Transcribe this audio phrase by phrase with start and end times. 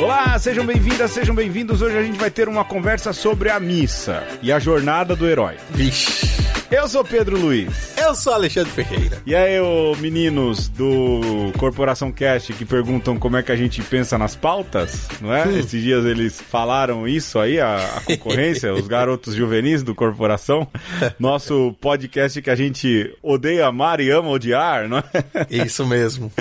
[0.00, 1.82] Olá, sejam bem-vindas, sejam bem-vindos.
[1.82, 5.56] Hoje a gente vai ter uma conversa sobre a missa e a jornada do herói.
[5.70, 6.26] Vixe.
[6.70, 7.89] Eu sou Pedro Luiz.
[8.02, 9.22] Eu sou Alexandre Ferreira.
[9.26, 14.16] E aí, ô, meninos do Corporação Cast que perguntam como é que a gente pensa
[14.18, 15.46] nas pautas, não é?
[15.46, 15.58] Hum.
[15.58, 20.66] Esses dias eles falaram isso aí, a, a concorrência, os garotos juvenis do Corporação.
[21.18, 25.04] Nosso podcast que a gente odeia amar e ama odiar, não é?
[25.50, 26.32] Isso mesmo.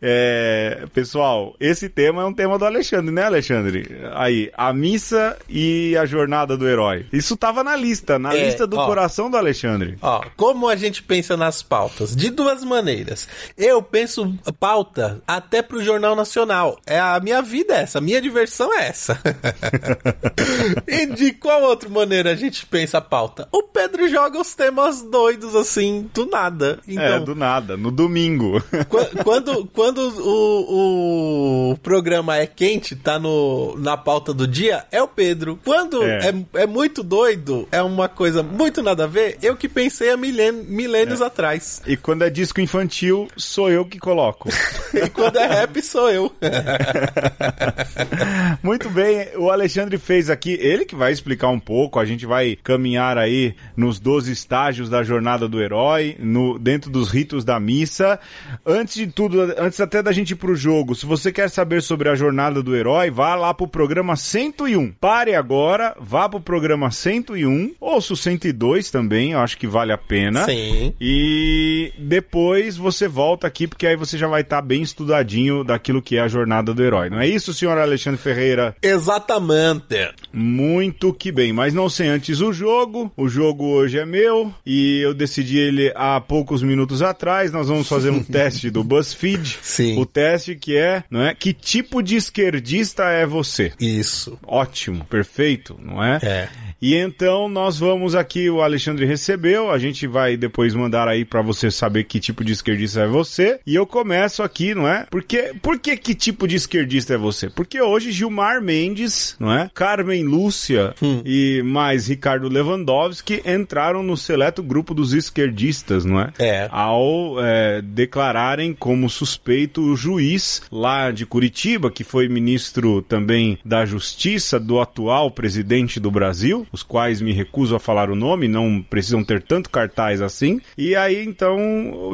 [0.00, 3.86] É, pessoal, esse tema é um tema do Alexandre, né, Alexandre?
[4.14, 7.06] Aí, a missa e a jornada do herói.
[7.12, 8.86] Isso tava na lista, na É, lista do ó.
[8.86, 9.96] coração do Alexandre.
[10.02, 12.14] Ó, como a gente pensa nas pautas?
[12.16, 13.28] De duas maneiras.
[13.56, 16.78] Eu penso pauta até pro Jornal Nacional.
[16.86, 19.18] É a minha vida é essa, a minha diversão é essa.
[20.86, 23.48] e de qual outra maneira a gente pensa a pauta?
[23.52, 26.78] O Pedro joga os temas doidos assim, do nada.
[26.86, 28.60] Então, É, do nada, no domingo.
[28.88, 35.02] Qu- Quando, quando o, o programa é quente, tá no, na pauta do dia, é
[35.02, 35.58] o Pedro.
[35.64, 36.30] Quando É.
[36.54, 36.62] é.
[36.62, 40.52] É, muito doido, é uma coisa muito nada a ver, eu que pensei há milen,
[40.80, 41.82] milênios atrás.
[41.86, 44.48] E quando é disco infantil, sou eu que coloco.
[44.92, 46.32] E quando é rap, sou eu.
[48.60, 52.58] Muito bem, o Alexandre fez aqui, ele que vai explicar um pouco, a gente vai
[52.60, 58.18] caminhar aí nos 12 estágios da jornada do herói, no, dentro dos ritos da missa.
[58.66, 62.08] Antes de tudo, antes até da gente ir pro jogo, se você quer saber sobre
[62.08, 64.90] a jornada do herói, vá lá pro programa 101.
[65.00, 69.98] Pare agora, vá pro programa 101, ouça o 102 também, eu acho que vale a
[69.98, 70.46] pena.
[70.46, 70.69] Sim.
[71.00, 76.16] E depois você volta aqui, porque aí você já vai estar bem estudadinho daquilo que
[76.16, 77.10] é a jornada do herói.
[77.10, 78.74] Não é isso, senhor Alexandre Ferreira?
[78.82, 80.10] Exatamente.
[80.32, 83.10] Muito que bem, mas não sem antes o jogo.
[83.16, 87.52] O jogo hoje é meu e eu decidi ele há poucos minutos atrás.
[87.52, 89.58] Nós vamos fazer um teste do BuzzFeed.
[89.62, 89.98] Sim.
[89.98, 91.34] O teste que é, não é?
[91.34, 93.72] Que tipo de esquerdista é você?
[93.80, 94.38] Isso.
[94.46, 96.18] Ótimo, perfeito, não é?
[96.22, 96.48] É.
[96.80, 101.42] E então nós vamos aqui, o Alexandre recebeu, a gente vai depois mandar aí pra
[101.42, 103.60] você saber que tipo de esquerdista é você.
[103.66, 105.06] E eu começo aqui, não é?
[105.10, 107.50] Porque, por que que tipo de esquerdista é você?
[107.50, 109.70] Porque hoje Gilmar Mendes, não é?
[109.74, 116.32] Carmen Lúcia e mais Ricardo Lewandowski entraram no seleto grupo dos esquerdistas, não é?
[116.38, 116.68] É.
[116.70, 123.84] Ao é, declararem como suspeito o juiz lá de Curitiba, que foi ministro também da
[123.84, 128.82] Justiça do atual presidente do Brasil, os quais me recuso a falar o nome, não
[128.88, 130.60] precisam ter tanto cartaz assim.
[130.76, 132.12] E aí, então,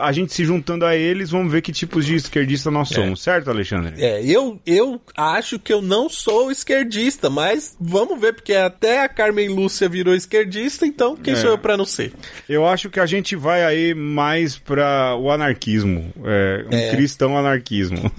[0.00, 3.50] a gente se juntando a eles, vamos ver que tipos de esquerdista nós somos, certo,
[3.50, 3.94] Alexandre?
[4.02, 9.08] É, eu, eu acho que eu não sou esquerdista, mas vamos ver, porque até a
[9.08, 11.36] Carmen Lúcia virou esquerdista, então quem É.
[11.36, 12.12] sou eu pra não ser?
[12.48, 16.90] Eu acho que a gente vai aí mais para o anarquismo, é, um É.
[16.90, 18.10] cristão anarquismo.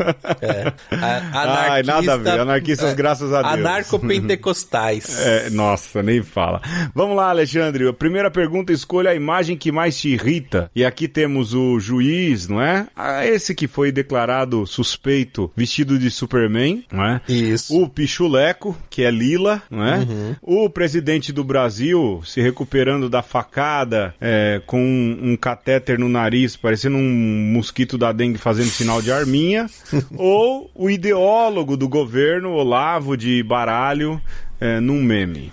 [0.41, 0.73] É.
[0.91, 3.53] A- Ai, nada a ver, anarquistas, graças a Deus.
[3.65, 5.19] Anarcopentecostais.
[5.19, 6.61] É, nossa, nem fala.
[6.93, 7.87] Vamos lá, Alexandre.
[7.87, 10.69] A primeira pergunta, escolha a imagem que mais te irrita.
[10.75, 12.87] E aqui temos o juiz, não é?
[12.95, 17.21] Ah, esse que foi declarado suspeito vestido de Superman, não é?
[17.27, 17.79] Isso.
[17.79, 20.05] O Pichuleco, que é Lila, não é?
[20.41, 26.55] O presidente do Brasil se recuperando da facada é, com um, um catéter no nariz,
[26.55, 29.67] parecendo um mosquito da dengue fazendo sinal de arminha.
[30.17, 34.21] Ou o ideólogo do governo, Olavo de Baralho,
[34.59, 35.51] é, num meme.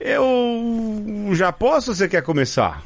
[0.00, 2.82] Eu já posso ou você quer começar?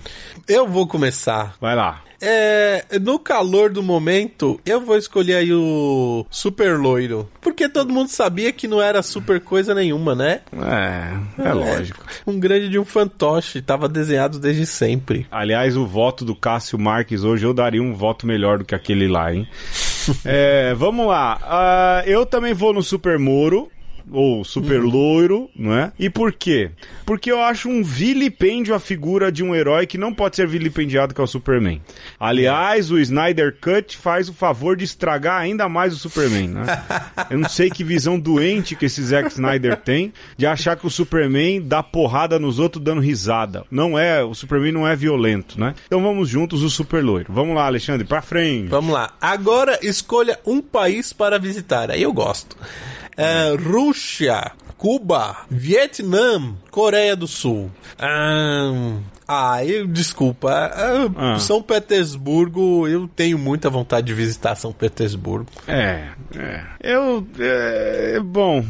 [0.49, 1.55] Eu vou começar.
[1.61, 2.03] Vai lá.
[2.25, 7.29] É, no calor do momento, eu vou escolher aí o super loiro.
[7.41, 10.41] Porque todo mundo sabia que não era super coisa nenhuma, né?
[10.53, 12.05] É, é lógico.
[12.25, 15.27] Um grande de um fantoche, tava desenhado desde sempre.
[15.33, 19.09] Aliás, o voto do Cássio Marques hoje eu daria um voto melhor do que aquele
[19.09, 19.47] lá, hein?
[20.25, 21.39] É, vamos lá.
[21.43, 23.71] Ah, eu também vou no Super Moro.
[24.11, 25.93] Ou super loiro, não é?
[25.99, 26.71] E por quê?
[27.05, 31.15] Porque eu acho um vilipêndio a figura de um herói que não pode ser vilipendiado
[31.15, 31.81] que é o Superman.
[32.19, 36.83] Aliás, o Snyder Cut faz o favor de estragar ainda mais o Superman, né?
[37.31, 40.91] Eu não sei que visão doente que esse Zack Snyder tem de achar que o
[40.91, 43.65] Superman dá porrada nos outros dando risada.
[43.71, 45.75] Não é, o Superman não é violento, né?
[45.87, 47.33] Então vamos juntos o super loiro.
[47.33, 48.69] Vamos lá, Alexandre, pra frente.
[48.69, 49.15] Vamos lá.
[49.21, 51.91] Agora escolha um país para visitar.
[51.91, 52.57] Aí eu gosto.
[53.17, 57.71] É, Rússia, Cuba, Vietnã, Coreia do Sul.
[57.99, 58.97] Ah,
[59.29, 60.51] ah, eu desculpa.
[60.75, 61.39] Ah, Ah.
[61.39, 65.47] São Petersburgo, eu tenho muita vontade de visitar São Petersburgo.
[65.69, 66.65] É, é.
[66.81, 67.27] Eu.
[67.39, 68.65] É, bom.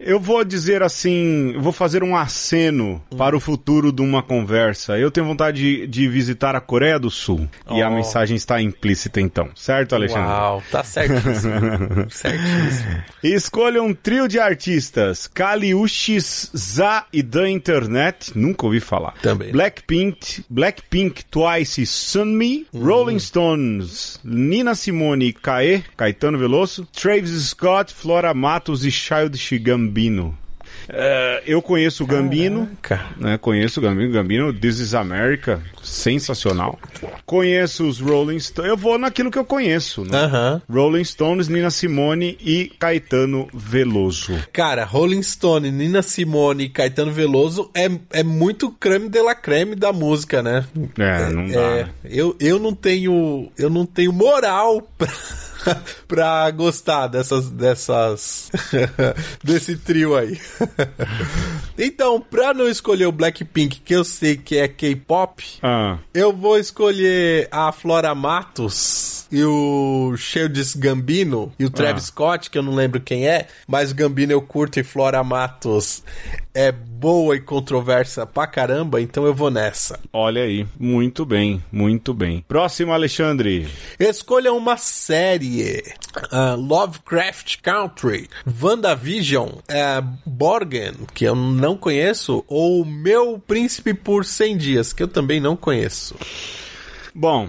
[0.00, 3.16] Eu vou dizer assim, vou fazer um aceno hum.
[3.18, 4.98] para o futuro de uma conversa.
[4.98, 7.46] Eu tenho vontade de, de visitar a Coreia do Sul.
[7.66, 7.76] Oh.
[7.76, 7.94] E a oh.
[7.94, 9.50] mensagem está implícita então.
[9.54, 10.26] Certo, Alexandre?
[10.26, 12.06] Uau, tá certíssimo.
[12.08, 13.02] certíssimo.
[13.22, 15.26] Escolha um trio de artistas.
[15.26, 18.32] Kaliushis, Za e da Internet.
[18.34, 19.12] Nunca ouvi falar.
[19.20, 19.52] Também.
[19.52, 22.66] Blackpink, Blackpink Twice Sunmi.
[22.72, 22.84] Hum.
[22.84, 26.86] Rolling Stones, Nina Simone e Kae, Caetano Veloso.
[26.86, 29.52] Travis Scott, Flora Matos e Childish
[29.90, 30.38] Gambino.
[30.88, 32.68] Uh, eu conheço o Gambino,
[33.16, 33.38] né?
[33.38, 36.78] Conheço o Gambino, Gambino, This is America, sensacional.
[37.26, 40.26] Conheço os Rolling Stones, eu vou naquilo que eu conheço, né?
[40.26, 40.62] Uh -huh.
[40.68, 44.32] Rolling Stones, Nina Simone e Caetano Veloso.
[44.52, 49.74] Cara, Rolling Stone, Nina Simone e Caetano Veloso é, é muito creme de la creme
[49.74, 50.64] da música, né?
[50.98, 51.60] É, não dá.
[51.60, 55.08] É, eu, eu não tenho, eu não tenho moral pra
[56.06, 58.50] pra gostar dessas, dessas,
[59.42, 60.40] desse trio aí.
[61.78, 65.98] então, pra não escolher o Blackpink, que eu sei que é K-pop, ah.
[66.14, 72.06] eu vou escolher a Flora Matos e o Sheldis Gambino e o Travis ah.
[72.06, 76.02] Scott, que eu não lembro quem é, mas Gambino eu curto e Flora Matos
[76.52, 79.98] é boa e controversa pra caramba, então eu vou nessa.
[80.12, 82.44] Olha aí, muito bem, muito bem.
[82.46, 83.68] Próximo, Alexandre.
[83.98, 85.82] Escolha uma série:
[86.32, 88.28] uh, Lovecraft Country,
[88.60, 95.08] WandaVision, uh, Borgen, que eu não conheço, ou Meu Príncipe por 100 Dias, que eu
[95.08, 96.14] também não conheço.
[97.14, 97.48] Bom,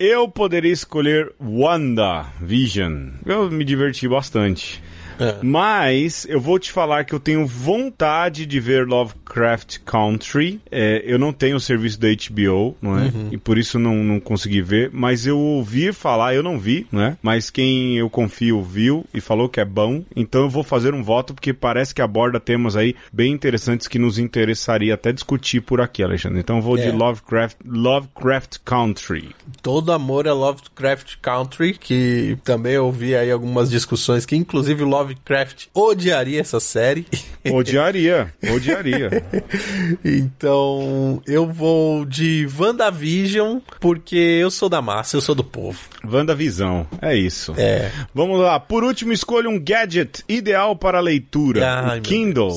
[0.00, 3.10] eu poderia escolher WandaVision.
[3.26, 4.82] Eu me diverti bastante.
[5.20, 5.36] É.
[5.42, 10.60] Mas eu vou te falar que eu tenho vontade de ver Lovecraft Country.
[10.70, 13.04] É, eu não tenho o serviço da HBO, não é?
[13.04, 13.28] Uhum.
[13.30, 14.90] E por isso não, não consegui ver.
[14.92, 17.16] Mas eu ouvi falar, eu não vi, né?
[17.22, 20.02] Mas quem eu confio viu e falou que é bom.
[20.16, 23.98] Então eu vou fazer um voto porque parece que aborda temas aí bem interessantes que
[23.98, 26.40] nos interessaria até discutir por aqui, Alexandre.
[26.40, 26.82] Então eu vou é.
[26.82, 29.34] de Lovecraft, Lovecraft Country.
[29.62, 35.66] Todo amor é Lovecraft Country, que também ouvi aí algumas discussões que inclusive Love Lovecraft
[35.74, 37.06] odiaria essa série.
[37.50, 39.08] Odiaria, odiaria.
[40.04, 45.78] então, eu vou de WandaVision, porque eu sou da massa, eu sou do povo.
[46.06, 47.54] WandaVisão, é isso.
[47.56, 47.90] É.
[48.14, 51.66] Vamos lá, por último, escolha um gadget ideal para leitura.
[51.66, 52.52] Ai, o Kindle,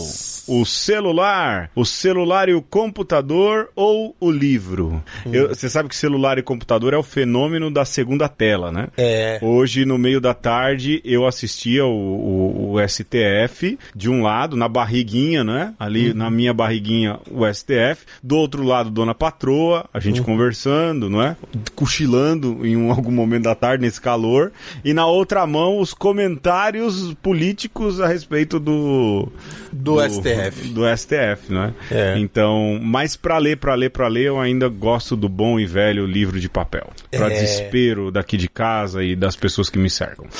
[0.48, 5.02] o celular, o celular e o computador ou o livro.
[5.26, 5.48] Hum.
[5.48, 8.90] Você sabe que celular e computador é o fenômeno da segunda tela, né?
[8.98, 9.40] É.
[9.42, 14.68] Hoje, no meio da tarde, eu assistia o, o o, STF, de um lado, na
[14.68, 15.74] barriguinha, né?
[15.80, 16.18] Ali uhum.
[16.18, 18.06] na minha barriguinha, o STF.
[18.22, 20.25] Do outro lado, Dona Patroa, a gente uhum.
[20.25, 21.36] conversando, não é?
[21.75, 24.51] Cochilando em um, algum momento da tarde, nesse calor.
[24.84, 29.30] E na outra mão, os comentários políticos a respeito do...
[29.72, 30.69] Do, do STF.
[30.69, 31.74] Do STF, né?
[31.92, 32.16] É.
[32.18, 36.06] Então, mas para ler, para ler, para ler, eu ainda gosto do bom e velho
[36.06, 36.90] livro de papel.
[37.12, 37.30] Para é.
[37.30, 40.25] desespero daqui de casa e das pessoas que me cercam.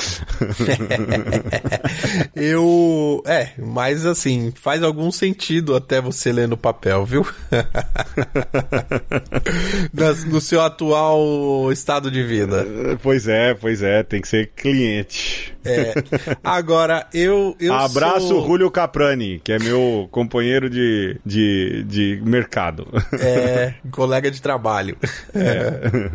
[2.34, 3.22] eu.
[3.26, 7.26] É, mas assim, faz algum sentido até você ler no papel, viu?
[10.26, 12.66] no seu atual estado de vida.
[13.02, 15.53] Pois é, pois é, tem que ser cliente.
[15.64, 15.94] É.
[16.42, 17.56] Agora, eu.
[17.58, 18.46] eu Abraço, sou...
[18.46, 22.86] Julio Caprani, que é meu companheiro de, de, de mercado.
[23.18, 24.96] É, colega de trabalho.
[25.34, 26.10] É.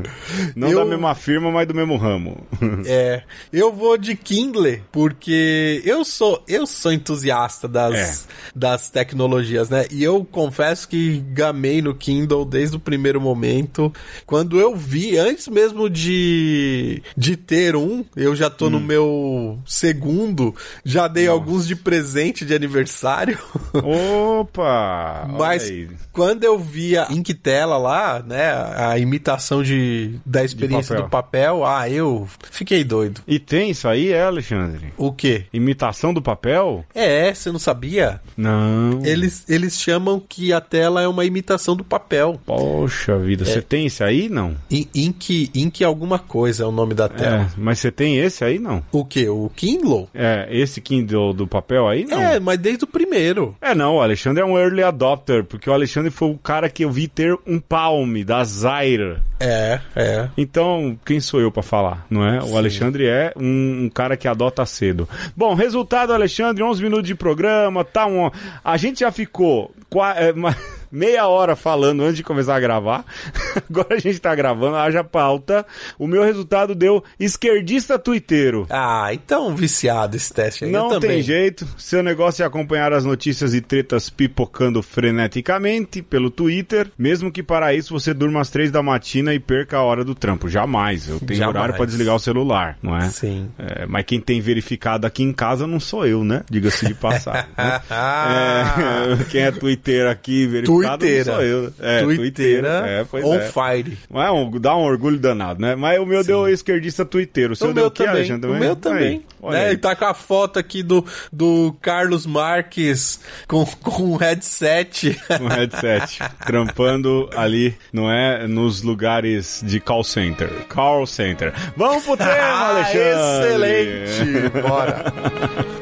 [0.56, 0.80] Não eu...
[0.80, 2.48] da mesma firma, mas do mesmo ramo.
[2.86, 3.24] É.
[3.52, 8.34] Eu vou de Kindle, porque eu sou, eu sou entusiasta das, é.
[8.56, 9.86] das tecnologias, né?
[9.92, 13.92] E eu confesso que gamei no Kindle desde o primeiro momento.
[14.26, 18.72] Quando eu vi, antes mesmo de, de ter um, eu já tô hum.
[18.72, 21.40] no meu segundo, já dei Nossa.
[21.40, 23.38] alguns de presente de aniversário.
[23.74, 25.28] Opa!
[25.38, 25.72] Mas
[26.12, 31.08] quando eu via Inktela lá, né, a imitação de, da experiência papel.
[31.08, 33.22] do papel, ah, eu fiquei doido.
[33.28, 34.94] E tem isso aí, é, Alexandre?
[34.98, 35.46] O quê?
[35.54, 36.86] Imitação do papel?
[36.94, 38.22] É, você não sabia?
[38.36, 39.02] Não.
[39.04, 42.40] Eles, eles chamam que a tela é uma imitação do papel.
[42.46, 43.62] Poxa vida, você é.
[43.62, 44.56] tem isso aí, não?
[44.70, 47.44] Ink, Ink alguma coisa é o nome da tela.
[47.44, 48.84] É, mas você tem esse aí, não?
[48.92, 49.29] O quê?
[49.30, 50.10] O Kindle?
[50.14, 52.22] É, esse Kindle do papel aí, não.
[52.22, 53.56] É, mas desde o primeiro.
[53.62, 56.84] É, não, o Alexandre é um early adopter, porque o Alexandre foi o cara que
[56.84, 59.18] eu vi ter um Palm da Zaire.
[59.40, 60.30] É, é.
[60.38, 62.42] Então, quem sou eu para falar, não é?
[62.42, 62.52] Sim.
[62.52, 65.08] O Alexandre é um, um, cara que adota cedo.
[65.36, 68.30] Bom, resultado, Alexandre, 11 minutos de programa, tá um...
[68.64, 69.72] A gente já ficou...
[69.90, 70.14] Qua...
[70.18, 70.34] É,
[70.92, 73.06] meia hora falando antes de começar a gravar.
[73.70, 75.66] Agora a gente tá gravando, haja pauta.
[75.98, 78.66] O meu resultado deu esquerdista tuiteiro.
[78.70, 80.72] Ah, então viciado esse teste aí.
[80.72, 81.68] Não tem jeito.
[81.78, 87.74] Seu negócio é acompanhar as notícias e tretas pipocando freneticamente pelo Twitter, mesmo que para
[87.74, 90.50] isso você durma às três da matina e perca a hora do trampo.
[90.50, 91.08] Jamais.
[91.08, 91.56] Eu tenho Jamais.
[91.56, 93.10] horário para desligar o celular, não é?
[93.10, 93.50] Sim.
[93.58, 96.44] É, mas quem tem verificado aqui em casa não sou eu, né?
[96.50, 97.46] Diga-se de passagem.
[97.58, 97.80] né?
[97.90, 101.26] É, quem é Twitter aqui verificado Tuiteira.
[101.26, 101.74] não sou eu.
[101.80, 103.50] É, Tuiteira É, pois on é.
[103.52, 103.98] fire.
[104.10, 105.76] Não é um, dá um orgulho danado, né?
[105.76, 107.54] Mas o meu deu esquerdista tuiteiro.
[107.54, 108.18] O seu O deu meu o quê, também.
[108.18, 108.50] Alexandre?
[108.50, 109.26] O meu também.
[109.44, 109.66] Aí, né?
[109.68, 109.74] aí.
[109.74, 115.20] E tá com a foto aqui do, do Carlos Marques com, com um headset.
[115.42, 118.48] um headset, trampando ali, não é?
[118.48, 120.50] Nos lugares de call center.
[120.68, 121.54] Call center.
[121.76, 124.04] Vamos pro tema, Ah, Alexandre!
[124.06, 124.50] excelente!
[124.62, 125.79] Bora!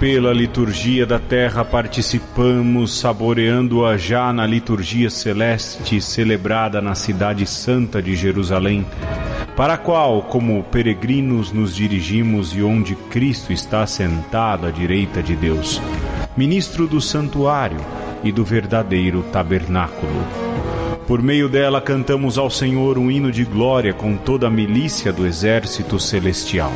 [0.00, 8.16] Pela liturgia da terra participamos, saboreando-a já na liturgia celeste celebrada na cidade santa de
[8.16, 8.86] Jerusalém,
[9.54, 15.36] para a qual, como peregrinos, nos dirigimos e onde Cristo está sentado à direita de
[15.36, 15.82] Deus,
[16.34, 17.80] ministro do santuário
[18.24, 20.24] e do verdadeiro tabernáculo.
[21.06, 25.26] Por meio dela cantamos ao Senhor um hino de glória com toda a milícia do
[25.26, 26.72] exército celestial.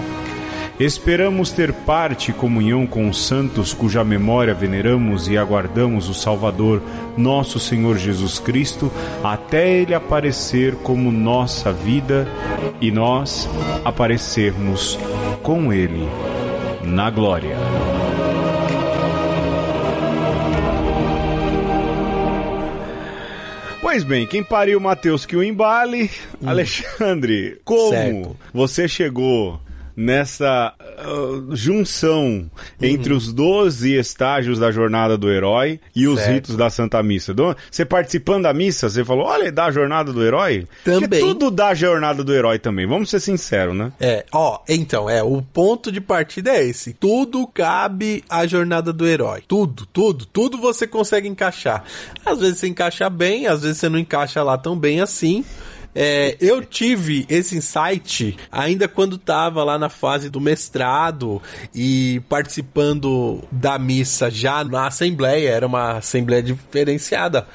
[0.78, 6.82] Esperamos ter parte e comunhão com os santos cuja memória veneramos e aguardamos o Salvador,
[7.16, 8.90] nosso Senhor Jesus Cristo,
[9.22, 12.26] até ele aparecer como nossa vida
[12.80, 13.48] e nós
[13.84, 14.98] aparecermos
[15.44, 16.08] com ele
[16.82, 17.56] na glória.
[23.80, 26.10] Pois bem, quem pariu Mateus que o embale,
[26.44, 28.36] Alexandre, como Certo.
[28.52, 29.60] você chegou
[29.96, 33.18] nessa ah, junção entre Uhum.
[33.18, 36.32] os 12 estágios da jornada do herói e os Certo.
[36.34, 37.32] ritos da Santa Missa?
[37.32, 40.66] Do- Você participando da missa, você falou, olha, dá a jornada do herói?
[40.84, 41.20] Porque Também.
[41.20, 43.92] tudo dá a jornada do herói também, vamos ser sinceros, né?
[44.00, 46.92] É, ó, então, é, o ponto de partida é esse.
[46.94, 49.42] Tudo cabe à jornada do herói.
[49.46, 51.84] Tudo, tudo, tudo você consegue encaixar.
[52.24, 55.44] Às vezes você encaixa bem, às vezes você não encaixa lá tão bem assim.
[55.94, 61.40] É, eu tive esse insight ainda quando tava lá na fase do mestrado
[61.74, 67.46] e participando da missa já na assembleia, era uma assembleia diferenciada.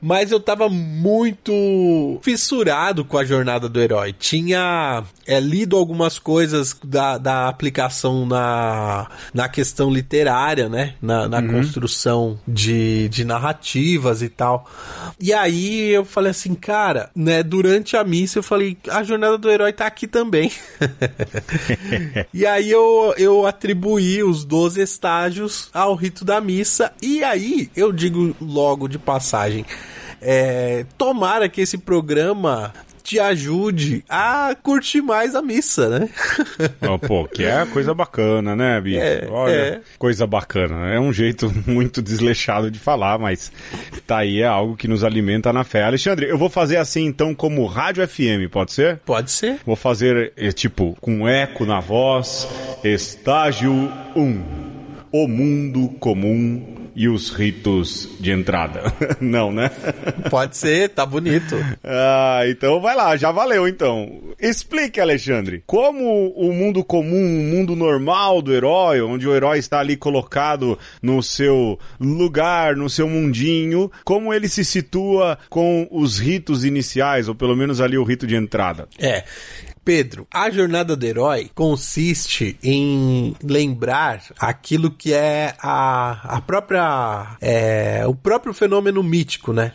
[0.00, 4.12] Mas eu tava muito fissurado com a jornada do herói.
[4.12, 10.94] Tinha é, lido algumas coisas da, da aplicação na, na questão literária, né?
[11.00, 14.68] Na, na construção de, de narrativas e tal.
[15.20, 17.42] E aí eu falei assim, cara, né?
[17.42, 20.50] Durante a missa eu falei, a jornada do herói tá aqui também.
[22.32, 26.92] e aí eu, eu atribuí os 12 estágios ao rito da missa.
[27.00, 29.64] E aí eu digo logo de passagem.
[30.20, 32.72] É, tomara que esse programa
[33.08, 36.10] te ajude a curtir mais a missa, né?
[36.86, 39.00] Ó, Pô, que é coisa bacana, né, bicho?
[39.00, 39.80] É, Olha, é.
[39.98, 40.88] coisa bacana.
[40.90, 43.50] É um jeito muito desleixado de falar, mas
[44.06, 45.84] tá aí, é algo que nos alimenta na fé.
[45.84, 48.98] Alexandre, eu vou fazer assim então como Rádio FM, pode ser?
[48.98, 49.58] Pode ser.
[49.64, 52.46] Vou fazer, eh, tipo, com eco na voz,
[52.84, 53.72] estágio
[54.14, 54.68] 1.
[55.10, 58.92] O mundo comum e os ritos de entrada.
[59.20, 59.70] Não, né?
[60.28, 61.54] Pode ser, tá bonito.
[61.84, 64.20] Ah, então vai lá, já valeu então.
[64.40, 69.78] Explique, Alexandre, como o mundo comum, o mundo normal do herói, onde o herói está
[69.78, 76.64] ali colocado no seu lugar, no seu mundinho, como ele se situa com os ritos
[76.64, 78.88] iniciais, ou pelo menos ali o rito de entrada.
[78.98, 79.22] É.
[79.88, 87.38] Pedro, a jornada do herói consiste em lembrar aquilo que é a, a própria.
[87.40, 89.72] É, o próprio fenômeno mítico, né?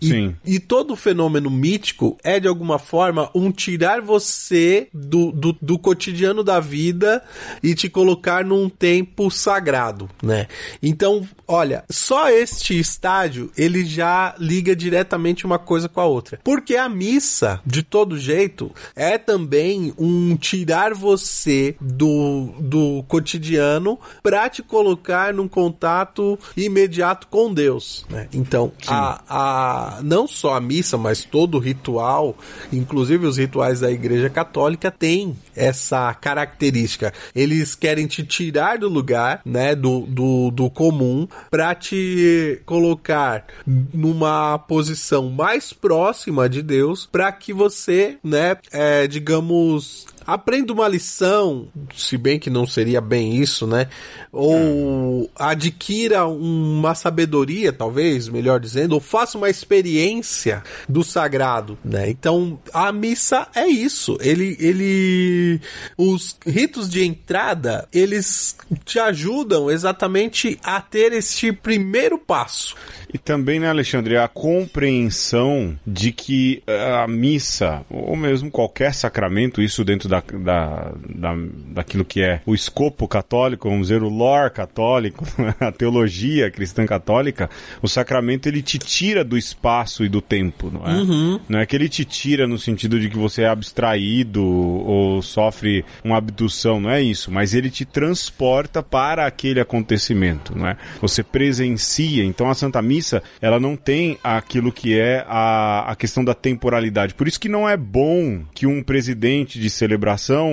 [0.00, 0.36] E, Sim.
[0.44, 6.44] e todo fenômeno mítico é, de alguma forma, um tirar você do, do, do cotidiano
[6.44, 7.24] da vida
[7.60, 10.46] e te colocar num tempo sagrado, né?
[10.80, 16.38] Então, olha, só este estágio ele já liga diretamente uma coisa com a outra.
[16.44, 23.98] Porque a missa, de todo jeito, é também também um tirar você do, do cotidiano
[24.22, 28.04] para te colocar num contato imediato com Deus.
[28.10, 28.28] Né?
[28.34, 32.36] Então, a, a, não só a missa, mas todo o ritual,
[32.70, 37.12] inclusive os rituais da Igreja Católica, tem essa característica.
[37.34, 44.58] Eles querem te tirar do lugar, né, do, do, do comum, para te colocar numa
[44.58, 51.68] posição mais próxima de Deus, para que você, né, é, digamos, digamos, aprenda uma lição,
[51.94, 53.88] se bem que não seria bem isso, né?
[54.32, 62.10] Ou adquira uma sabedoria, talvez, melhor dizendo, ou faça uma experiência do sagrado, né?
[62.10, 64.18] Então, a missa é isso.
[64.20, 65.60] Ele, ele,
[65.96, 72.74] os ritos de entrada, eles te ajudam exatamente a ter este primeiro passo.
[73.12, 79.84] E também, né, Alexandre, a compreensão de que a missa, ou mesmo qualquer sacramento, isso
[79.84, 81.34] dentro da, da, da,
[81.68, 85.24] daquilo que é o escopo católico, vamos dizer, o lore católico,
[85.60, 87.48] a teologia cristã católica,
[87.80, 90.94] o sacramento ele te tira do espaço e do tempo, não é?
[90.94, 91.40] Uhum.
[91.48, 95.84] Não é que ele te tira no sentido de que você é abstraído ou sofre
[96.04, 100.76] uma abdução, não é isso, mas ele te transporta para aquele acontecimento, não é?
[101.00, 105.96] Você presencia, então a Santa Missa missa, ela não tem aquilo que é a, a
[105.96, 107.14] questão da temporalidade.
[107.14, 110.05] Por isso que não é bom que um presidente de celebração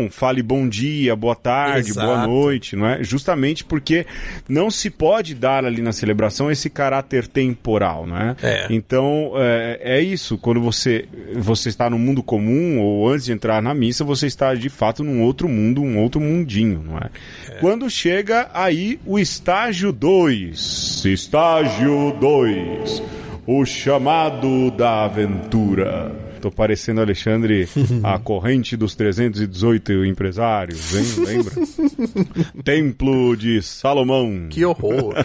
[0.10, 2.08] fale bom dia, boa tarde, Exato.
[2.08, 3.04] boa noite, não é?
[3.04, 4.06] Justamente porque
[4.48, 8.36] não se pode dar ali na celebração esse caráter temporal, não é?
[8.42, 8.68] é.
[8.70, 10.38] Então, é, é isso.
[10.38, 11.06] Quando você,
[11.36, 15.04] você está no mundo comum ou antes de entrar na missa, você está de fato
[15.04, 17.10] num outro mundo, um outro mundinho, não é?
[17.50, 17.56] é.
[17.60, 21.06] Quando chega aí o estágio 2.
[21.06, 23.04] Estágio 2 2.
[23.46, 26.12] O chamado da aventura.
[26.44, 27.70] Tô parecendo Alexandre,
[28.04, 31.26] a corrente dos 318 empresários, hein?
[31.26, 31.54] Lembra?
[32.66, 34.48] Templo de Salomão.
[34.50, 35.16] Que horror!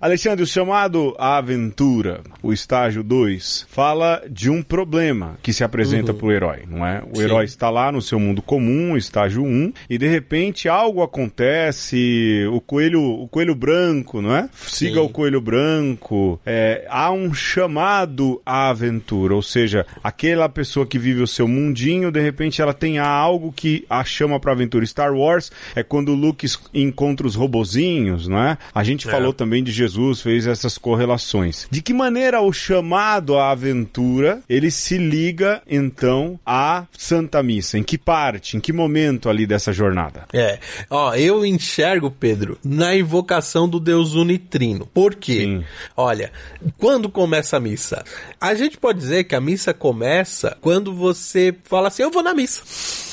[0.00, 6.12] Alexandre, o chamado à aventura, o estágio 2, fala de um problema que se apresenta
[6.12, 6.18] uhum.
[6.18, 7.02] para o herói, não é?
[7.10, 7.22] O Sim.
[7.22, 12.44] herói está lá no seu mundo comum, estágio 1, um, e de repente algo acontece,
[12.52, 14.48] o coelho, o coelho branco, não é?
[14.52, 15.06] Siga Sim.
[15.06, 16.40] o coelho branco.
[16.44, 18.95] É, há um chamado à aventura,
[19.34, 23.84] ou seja, aquela pessoa que vive o seu mundinho, de repente ela tem algo que
[23.88, 24.86] a chama para aventura.
[24.86, 28.58] Star Wars é quando o Luke encontra os robozinhos, não é?
[28.74, 29.10] A gente é.
[29.10, 31.66] falou também de Jesus fez essas correlações.
[31.70, 37.78] De que maneira o chamado à aventura ele se liga então à Santa Missa?
[37.78, 40.24] Em que parte, em que momento ali dessa jornada?
[40.32, 40.58] É,
[40.90, 44.86] ó, eu enxergo, Pedro, na invocação do Deus Unitrino.
[44.86, 45.40] Por quê?
[45.40, 45.64] Sim.
[45.96, 46.32] Olha,
[46.78, 48.04] quando começa a missa?
[48.40, 52.32] A gente pode dizer que a missa começa quando você fala assim: eu vou na
[52.32, 52.62] missa.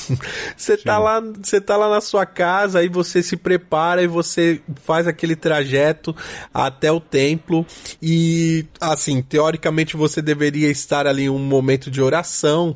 [0.56, 4.62] Você tá lá, você tá lá na sua casa, aí você se prepara e você
[4.84, 6.16] faz aquele trajeto
[6.54, 7.66] até o templo.
[8.02, 12.76] E assim, teoricamente você deveria estar ali em um momento de oração,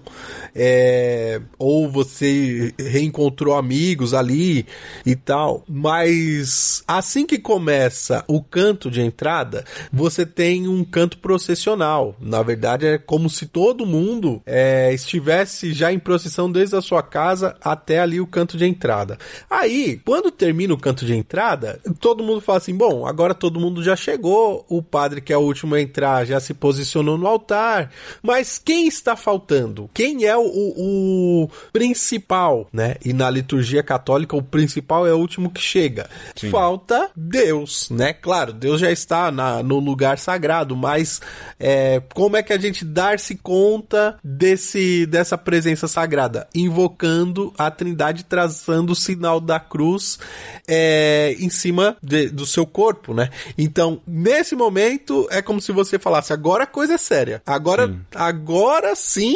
[0.56, 4.66] é, ou você reencontrou amigos ali
[5.06, 12.16] e tal, mas assim que começa o canto de entrada, você tem um canto processional.
[12.20, 17.04] Na verdade, é como se todo mundo é, estivesse já em procissão desde a sua
[17.04, 19.18] casa casa até ali o canto de entrada.
[19.50, 23.84] Aí, quando termina o canto de entrada, todo mundo fala assim: bom, agora todo mundo
[23.84, 27.90] já chegou, o padre que é o último a entrar já se posicionou no altar,
[28.22, 29.90] mas quem está faltando?
[29.96, 32.98] Quem é o, o principal, né?
[33.04, 36.08] E na liturgia católica, o principal é o último que chega.
[36.36, 36.52] Sim.
[36.52, 38.14] Falta Deus, né?
[38.14, 41.20] Claro, Deus já está na, no lugar sagrado, mas
[41.60, 46.48] é, como é que a gente dar-se conta desse, dessa presença sagrada?
[46.54, 50.20] Invocando invocando a Trindade, traçando o sinal da cruz
[50.68, 53.30] é, em cima de, do seu corpo, né?
[53.58, 57.42] Então, nesse momento, é como se você falasse: agora a coisa é séria.
[57.46, 58.00] Agora, sim.
[58.14, 59.36] agora sim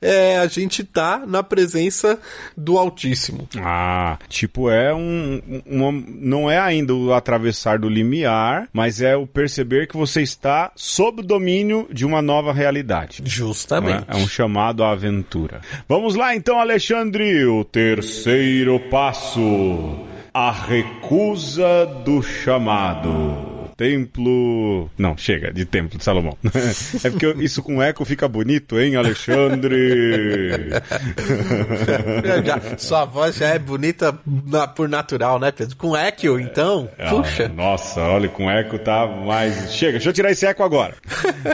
[0.00, 2.18] é, a gente tá na presença
[2.56, 3.48] do Altíssimo.
[3.58, 5.62] Ah, tipo, é um.
[5.66, 10.72] Uma, não é ainda o atravessar do limiar, mas é o perceber que você está
[10.74, 13.22] sob o domínio de uma nova realidade.
[13.24, 14.04] Justamente.
[14.08, 14.14] É?
[14.14, 15.60] é um chamado à aventura.
[15.88, 17.09] Vamos lá então, Alexandre.
[17.10, 23.59] Alexandre, o terceiro passo, a recusa do chamado.
[23.80, 24.90] Templo.
[24.98, 26.36] Não, chega, de templo de Salomão.
[27.02, 30.68] é porque isso com eco fica bonito, hein, Alexandre?
[32.44, 35.76] já, sua voz já é bonita na, por natural, né, Pedro?
[35.76, 37.48] Com eco, então, ah, puxa.
[37.48, 39.72] Nossa, olha, com eco tá mais.
[39.72, 40.94] Chega, deixa eu tirar esse eco agora.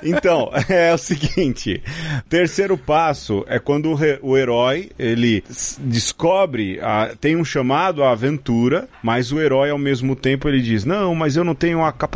[0.03, 1.83] Então, é o seguinte:
[2.29, 5.43] terceiro passo é quando o, o herói ele
[5.79, 10.85] descobre, a, tem um chamado à aventura, mas o herói ao mesmo tempo ele diz:
[10.85, 12.16] Não, mas eu não tenho a capacidade,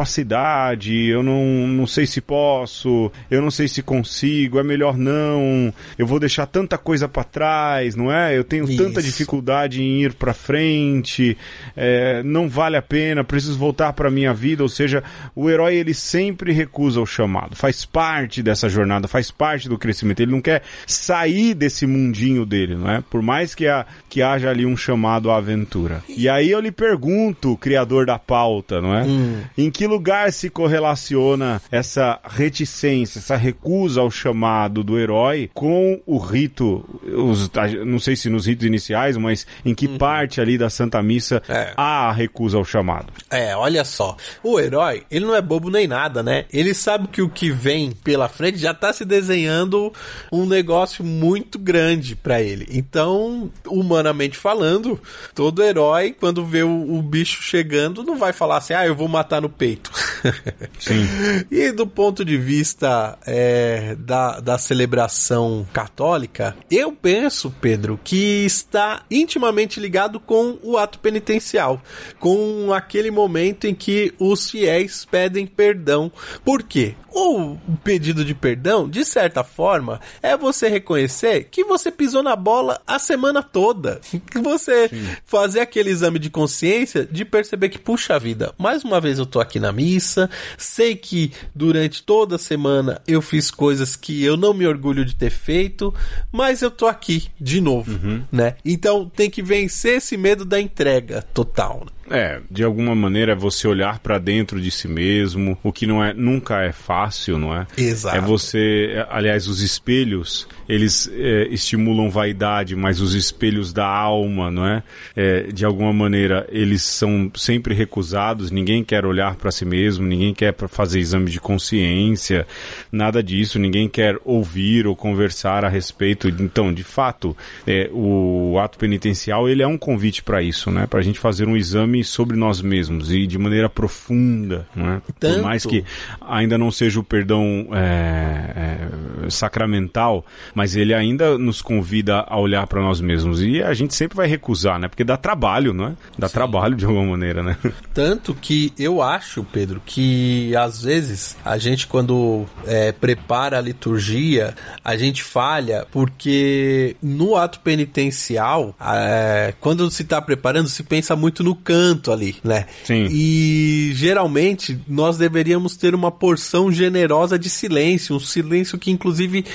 [1.10, 6.06] eu não, não sei se posso, eu não sei se consigo, é melhor não, eu
[6.06, 8.36] vou deixar tanta coisa para trás, não é?
[8.36, 8.82] Eu tenho Isso.
[8.82, 11.36] tanta dificuldade em ir para frente,
[11.76, 14.62] é, não vale a pena, preciso voltar para minha vida.
[14.62, 15.02] Ou seja,
[15.34, 20.20] o herói ele sempre recusa o chamado, faz parte dessa jornada, faz parte do crescimento.
[20.20, 23.02] Ele não quer sair desse mundinho dele, não é?
[23.08, 26.02] Por mais que, a, que haja ali um chamado à aventura.
[26.08, 29.02] E aí eu lhe pergunto, criador da pauta, não é?
[29.02, 29.40] Hum.
[29.56, 36.18] Em que lugar se correlaciona essa reticência, essa recusa ao chamado do herói com o
[36.18, 37.50] rito, os,
[37.84, 39.98] não sei se nos ritos iniciais, mas em que hum.
[39.98, 41.72] parte ali da Santa Missa é.
[41.76, 43.12] há a recusa ao chamado?
[43.28, 44.16] É, olha só.
[44.42, 46.44] O herói, ele não é bobo nem nada, né?
[46.52, 49.92] Ele sabe que o que vem pela frente já tá se desenhando
[50.32, 52.66] um negócio muito grande para ele.
[52.70, 55.00] Então, humanamente falando,
[55.34, 59.08] todo herói, quando vê o, o, bicho chegando, não vai falar assim, ah, eu vou
[59.08, 59.69] matar no peito.
[60.78, 61.06] Sim.
[61.50, 69.02] e do ponto de vista é, da, da celebração católica, eu penso, Pedro, que está
[69.10, 71.82] intimamente ligado com o ato penitencial,
[72.18, 76.10] com aquele momento em que os fiéis pedem perdão.
[76.44, 76.94] Por quê?
[77.12, 82.80] O pedido de perdão, de certa forma, é você reconhecer que você pisou na bola
[82.86, 84.00] a semana toda.
[84.30, 85.08] Que você Sim.
[85.24, 89.40] fazer aquele exame de consciência de perceber que, puxa vida, mais uma vez eu tô
[89.40, 94.54] aqui na missa, sei que durante toda a semana eu fiz coisas que eu não
[94.54, 95.92] me orgulho de ter feito,
[96.30, 98.22] mas eu tô aqui de novo, uhum.
[98.30, 98.56] né?
[98.64, 101.86] Então tem que vencer esse medo da entrega total.
[102.10, 106.02] É, de alguma maneira é você olhar para dentro de si mesmo, o que não
[106.02, 107.66] é nunca é fácil, não é?
[107.78, 108.16] Exato.
[108.16, 114.66] É você, aliás, os espelhos, eles é, estimulam vaidade, mas os espelhos da alma, não
[114.66, 114.82] é?
[115.16, 120.32] é de alguma maneira, eles são sempre recusados, ninguém quer olhar para si mesmo, ninguém
[120.32, 122.46] quer fazer exame de consciência,
[122.92, 126.28] nada disso, ninguém quer ouvir ou conversar a respeito.
[126.28, 130.86] Então, de fato, é, o ato penitencial, ele é um convite para isso, né?
[130.86, 135.02] Para a gente fazer um exame sobre nós mesmos e de maneira profunda, né?
[135.18, 135.84] Por mais que
[136.20, 140.24] ainda não seja o perdão é, é, sacramental,
[140.60, 144.26] mas ele ainda nos convida a olhar para nós mesmos e a gente sempre vai
[144.26, 144.88] recusar, né?
[144.88, 145.92] Porque dá trabalho, não é?
[146.18, 146.34] Dá Sim.
[146.34, 147.56] trabalho de alguma maneira, né?
[147.94, 154.54] Tanto que eu acho, Pedro, que às vezes a gente quando é, prepara a liturgia,
[154.84, 161.42] a gente falha porque no ato penitencial, é, quando se está preparando, se pensa muito
[161.42, 162.66] no canto ali, né?
[162.84, 163.06] Sim.
[163.10, 169.46] E geralmente nós deveríamos ter uma porção generosa de silêncio, um silêncio que inclusive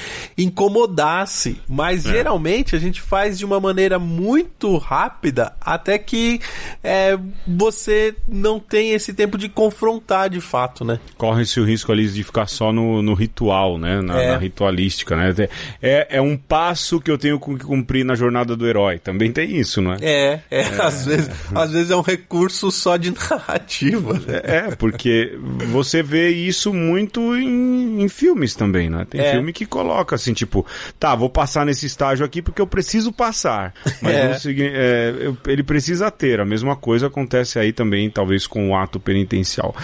[0.95, 2.11] incomodasse, mas é.
[2.11, 6.39] geralmente a gente faz de uma maneira muito rápida até que
[6.83, 10.99] é, você não tem esse tempo de confrontar de fato, né?
[11.17, 14.01] Corre-se o risco ali de ficar só no, no ritual, né?
[14.01, 14.31] Na, é.
[14.31, 15.33] na, ritualística, né?
[15.81, 18.99] É, é um passo que eu tenho que cumprir na jornada do herói.
[18.99, 19.97] Também tem isso, não é?
[20.01, 20.81] É, é, é.
[20.81, 24.21] Às, vezes, às vezes é um recurso só de narrativa.
[24.27, 25.37] É, é, porque
[25.71, 29.05] você vê isso muito em, em filmes também, né?
[29.09, 29.31] Tem é.
[29.31, 30.65] filme que coloca assim, tipo,
[30.99, 33.73] tá, vou passar nesse estágio aqui porque eu preciso passar.
[34.01, 34.51] Mas é.
[34.51, 36.39] é, ele precisa ter.
[36.39, 39.75] A mesma coisa acontece aí também, talvez, com o ato penitencial.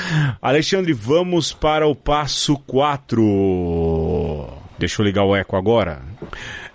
[0.42, 4.48] Alexandre, vamos para o passo 4.
[4.78, 6.02] Deixa eu ligar o eco agora.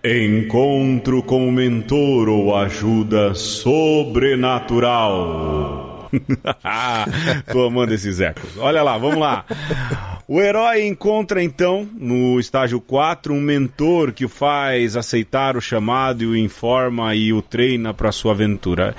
[0.04, 6.08] Encontro com o mentor ou ajuda sobrenatural.
[7.50, 8.56] Tô amando esses ecos.
[8.58, 9.44] Olha lá, vamos lá.
[10.28, 16.24] O herói encontra então, no estágio 4, um mentor que o faz aceitar o chamado
[16.24, 18.96] e o informa e o treina para sua aventura.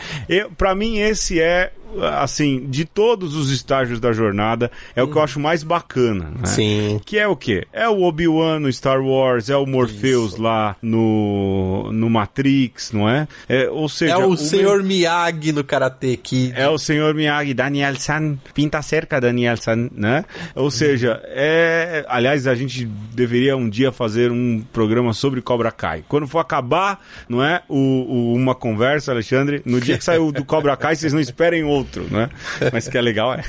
[0.58, 5.22] Para mim, esse é assim, de todos os estágios da jornada, é o que eu
[5.22, 6.46] acho mais bacana, né?
[6.46, 7.02] Sim.
[7.06, 7.66] Que é o quê?
[7.72, 10.42] É o Obi-Wan no Star Wars, é o Morpheus Isso.
[10.42, 13.28] lá no, no Matrix, não é?
[13.48, 14.14] é ou seja...
[14.14, 14.88] É o, o Senhor meu...
[14.88, 16.54] Miyagi no Karate Kid.
[16.56, 20.26] É o Senhor Miyagi, Daniel-san, pinta cerca Daniel-san, né?
[20.56, 22.06] Ou seja, é...
[22.08, 26.04] Aliás, a gente deveria um dia fazer um programa sobre Cobra Kai.
[26.08, 27.62] Quando for acabar, não é?
[27.68, 31.64] O, o uma conversa, Alexandre, no dia que saiu do Cobra Kai, vocês não esperem
[31.64, 32.30] o outro, né?
[32.72, 33.44] Mas que é legal, é.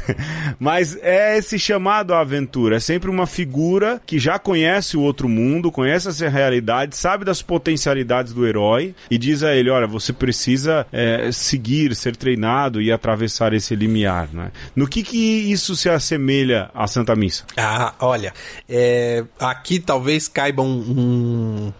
[0.58, 2.76] Mas é esse chamado à aventura.
[2.76, 7.42] É sempre uma figura que já conhece o outro mundo, conhece essa realidade, sabe das
[7.42, 12.92] potencialidades do herói e diz a ele: olha, você precisa é, seguir, ser treinado e
[12.92, 14.50] atravessar esse limiar, né?
[14.74, 17.44] No que que isso se assemelha à Santa Missa?
[17.56, 18.32] Ah, olha,
[18.68, 21.72] é, aqui talvez caiba um, um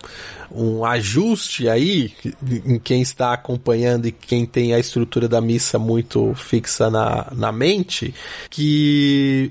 [0.51, 2.13] um ajuste aí
[2.65, 7.53] em quem está acompanhando e quem tem a estrutura da missa muito fixa na, na
[7.53, 8.15] mente,
[8.51, 9.51] que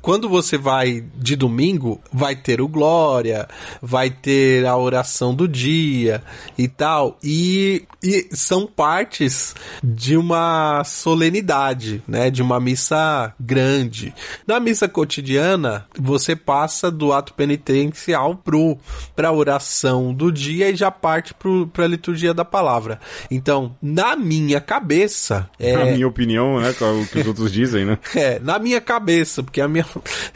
[0.00, 3.48] quando você vai de domingo, vai ter o Glória,
[3.82, 6.22] vai ter a oração do dia
[6.56, 7.18] e tal.
[7.22, 12.30] E, e, são partes de uma solenidade, né?
[12.30, 14.14] De uma missa grande.
[14.46, 18.78] Na missa cotidiana, você passa do ato penitencial pro,
[19.14, 21.34] pra oração do dia e já parte
[21.72, 23.00] para a liturgia da palavra.
[23.30, 25.48] Então, na minha cabeça.
[25.58, 25.76] É...
[25.76, 26.70] Na minha opinião, né?
[26.70, 27.98] O que os outros dizem, né?
[28.20, 29.84] É, na minha cabeça, porque a minha.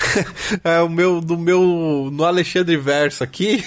[0.65, 1.21] é o meu.
[1.21, 2.11] Do meu.
[2.13, 3.65] No Alexandre Verso aqui.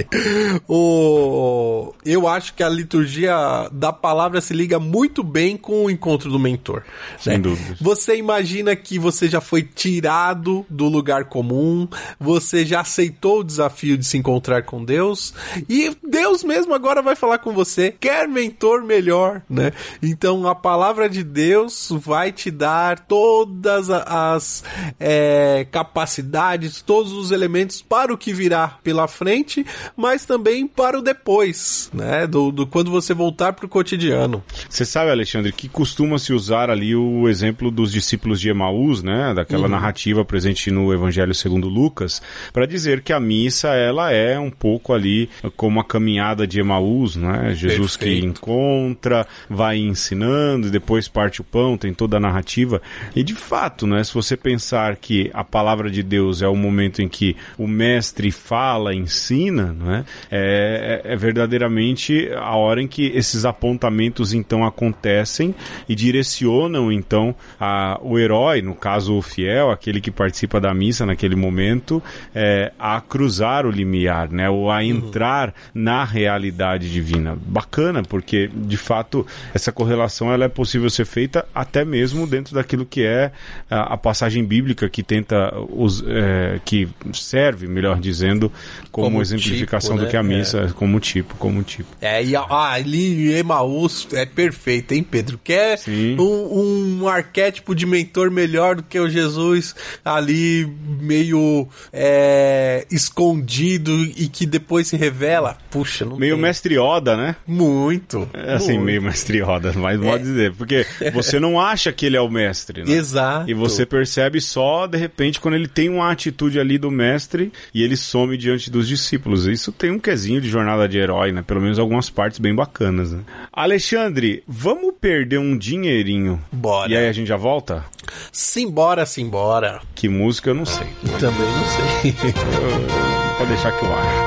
[0.68, 3.34] o, eu acho que a liturgia
[3.72, 6.84] da palavra se liga muito bem com o encontro do mentor.
[7.18, 7.38] Sem né?
[7.38, 7.76] dúvida.
[7.80, 11.88] Você imagina que você já foi tirado do lugar comum,
[12.20, 15.32] você já aceitou o desafio de se encontrar com Deus,
[15.68, 17.94] e Deus mesmo agora vai falar com você.
[17.98, 19.72] Quer mentor melhor, né?
[20.02, 24.62] Então a palavra de Deus vai te dar todas as.
[24.98, 29.64] É, capacidades, todos os elementos para o que virá pela frente,
[29.96, 32.26] mas também para o depois, né?
[32.26, 34.42] Do, do quando você voltar para o cotidiano.
[34.68, 39.32] Você sabe, Alexandre, que costuma se usar ali o exemplo dos discípulos de Emaús, né?
[39.34, 39.68] Daquela uhum.
[39.68, 42.20] narrativa presente no Evangelho segundo Lucas,
[42.52, 47.16] para dizer que a missa ela é um pouco ali como a caminhada de Emaús,
[47.16, 47.54] né?
[47.54, 48.20] Jesus Perfeito.
[48.20, 52.80] que encontra, vai ensinando, depois parte o pão, tem toda a narrativa.
[53.14, 54.02] E de fato, né?
[54.02, 54.63] Se você pensar
[55.00, 59.94] que a palavra de Deus é o momento em que o mestre fala, ensina, não
[59.94, 60.04] é?
[60.30, 65.54] É, é, é verdadeiramente a hora em que esses apontamentos então acontecem
[65.88, 71.04] e direcionam então a, o herói, no caso o fiel, aquele que participa da missa
[71.04, 72.02] naquele momento,
[72.34, 74.48] é, a cruzar o limiar, né?
[74.48, 77.36] Ou a entrar na realidade divina.
[77.46, 82.86] Bacana, porque de fato essa correlação ela é possível ser feita até mesmo dentro daquilo
[82.86, 83.32] que é
[83.70, 84.53] a, a passagem bíblica
[84.90, 88.50] que tenta os, é, que serve, melhor dizendo,
[88.90, 90.06] como, como exemplificação tipo, né?
[90.06, 90.68] do que a missa, é.
[90.68, 91.88] como tipo, como tipo.
[92.00, 95.38] É, e ah, ali Emaús é perfeito, hein, Pedro?
[95.42, 95.80] Quer
[96.18, 100.66] um, um, arquétipo de mentor melhor do que o Jesus ali
[101.00, 105.58] meio é, escondido e que depois se revela?
[105.70, 106.42] Puxa, não Meio tem.
[106.42, 107.36] mestre Oda, né?
[107.46, 108.28] Muito.
[108.32, 108.84] É assim, muito.
[108.84, 110.26] meio mestre Oda, mas pode é.
[110.26, 112.92] dizer, porque você não acha que ele é o mestre, né?
[112.92, 113.50] Exato.
[113.50, 117.82] E você percebe só, de repente, quando ele tem uma atitude ali do mestre e
[117.82, 119.46] ele some diante dos discípulos.
[119.46, 121.42] Isso tem um quesinho de jornada de herói, né?
[121.42, 123.22] Pelo menos algumas partes bem bacanas, né?
[123.52, 126.42] Alexandre, vamos perder um dinheirinho.
[126.52, 126.90] Bora.
[126.90, 127.84] E aí a gente já volta?
[128.30, 129.80] Simbora, simbora.
[129.94, 130.86] Que música eu não sei.
[131.18, 132.12] Também não sei.
[133.38, 134.23] Pode deixar que eu acho.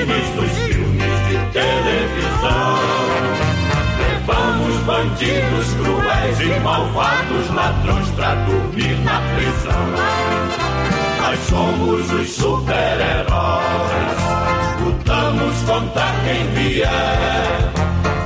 [0.00, 2.78] Cines, dos filmes de televisão.
[3.98, 9.86] Levamos bandidos cruéis e malvados, ladrões pra dormir na prisão.
[11.18, 13.28] Nós somos os super-heróis,
[14.84, 17.70] lutamos contra quem vier.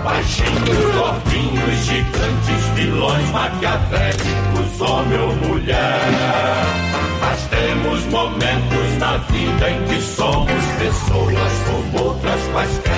[0.05, 7.04] Baixinhos, gordinhos, gigantes, vilões maquiavélicos, homem ou mulher.
[7.21, 12.93] Mas temos momentos na vida em que somos pessoas como outras quaisquer.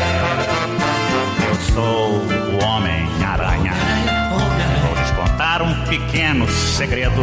[1.49, 3.73] Eu sou o Homem-Aranha.
[4.83, 7.23] Vou te contar um pequeno segredo.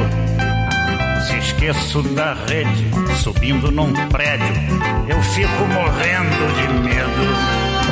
[1.28, 4.56] Se esqueço da rede, subindo num prédio,
[5.08, 7.84] eu fico morrendo de medo.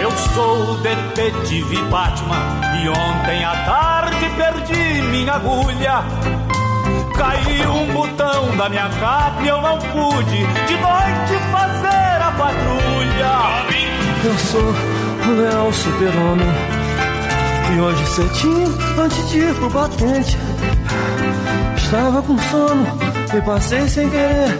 [0.00, 6.04] Eu sou o detetive Batman e ontem à tarde perdi minha agulha
[7.18, 13.68] Caiu um botão da minha capa e eu não pude de noite fazer a patrulha.
[14.24, 14.74] Eu sou
[15.26, 16.46] o Léo Super-Homem.
[17.74, 20.38] E hoje cedinho, antes de ir pro batente,
[21.76, 22.86] estava com sono
[23.36, 24.58] e passei sem querer.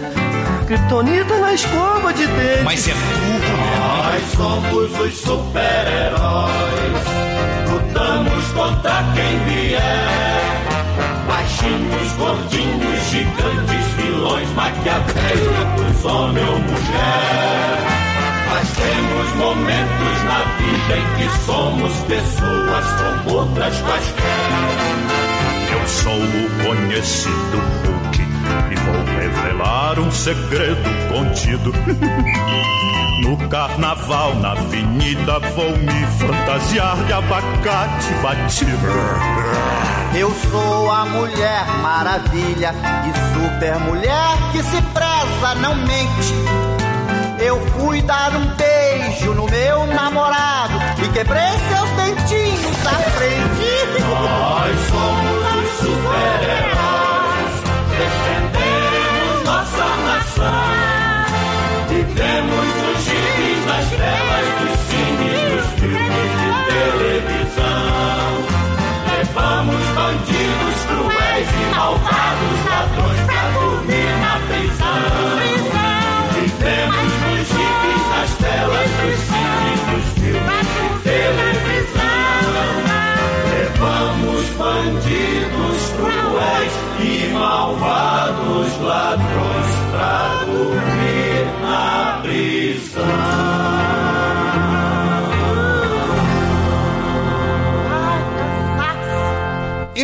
[0.67, 2.63] Kryptonita na escova de dente.
[2.63, 3.79] Mas é tudo, né?
[4.03, 6.59] Nós somos os super-heróis.
[7.71, 10.38] Lutamos contra quem vier.
[11.59, 17.79] Baixinhos, gordinhos, gigantes, vilões, maquiavélicos, homem ou mulher.
[18.49, 22.85] Mas temos momentos na vida em que somos pessoas
[23.25, 24.39] como outras quaisquer.
[25.73, 28.08] Eu sou o conhecido e
[28.91, 31.71] vou revelar um segredo contido.
[33.21, 38.87] No carnaval, na avenida, vou me fantasiar de abacate batido.
[40.15, 42.73] Eu sou a mulher maravilha
[43.05, 46.33] e super mulher que se preza, não mente.
[47.39, 53.99] Eu fui dar um beijo no meu namorado e quebrei seus dentinhos da frente.
[53.99, 56.79] Nós somos os super-heróis.
[60.39, 61.87] Nação.
[61.89, 68.29] Vivemos nos gibis, nas telas dos cines, dos filmes de televisão.
[69.17, 72.48] Levamos bandidos cruéis e malvados,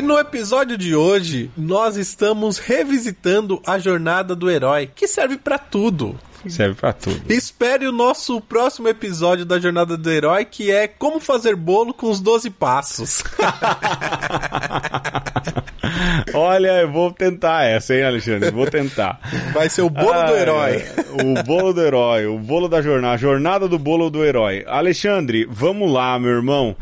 [0.06, 6.18] no episódio de hoje, nós estamos revisitando a jornada do herói, que serve pra tudo.
[6.48, 7.22] Serve pra tudo.
[7.34, 12.08] Espere o nosso próximo episódio da Jornada do Herói, que é como fazer bolo com
[12.08, 13.24] os 12 passos.
[16.36, 18.52] Olha, eu vou tentar essa, hein, Alexandre?
[18.52, 19.20] Vou tentar.
[19.54, 20.72] Vai ser o bolo do Ah, herói.
[20.76, 20.96] é.
[21.24, 24.63] O bolo do herói, o bolo da jornada, a jornada do bolo do herói.
[24.68, 26.76] Alexandre, vamos lá, meu irmão.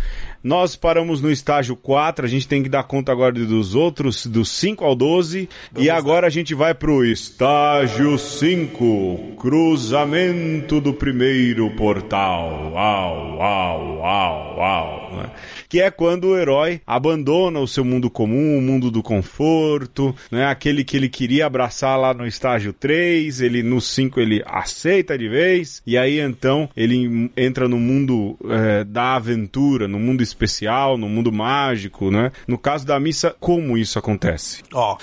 [0.43, 4.43] Nós paramos no estágio 4, a gente tem que dar conta agora dos outros, do
[4.43, 5.47] 5 ao 12.
[5.77, 12.71] e agora a gente vai pro estágio 5, cruzamento do primeiro portal.
[12.73, 15.15] Uau, uau, uau, uau.
[15.15, 15.32] né?
[15.69, 20.45] Que é quando o herói abandona o seu mundo comum, o mundo do conforto, né?
[20.45, 25.29] aquele que ele queria abraçar lá no estágio 3, ele no 5 ele aceita de
[25.29, 31.07] vez, e aí então ele entra no mundo eh, da aventura, no mundo especial, no
[31.07, 32.31] mundo mágico, né?
[32.47, 34.61] No caso da missa, como isso acontece?
[34.73, 34.97] Ó,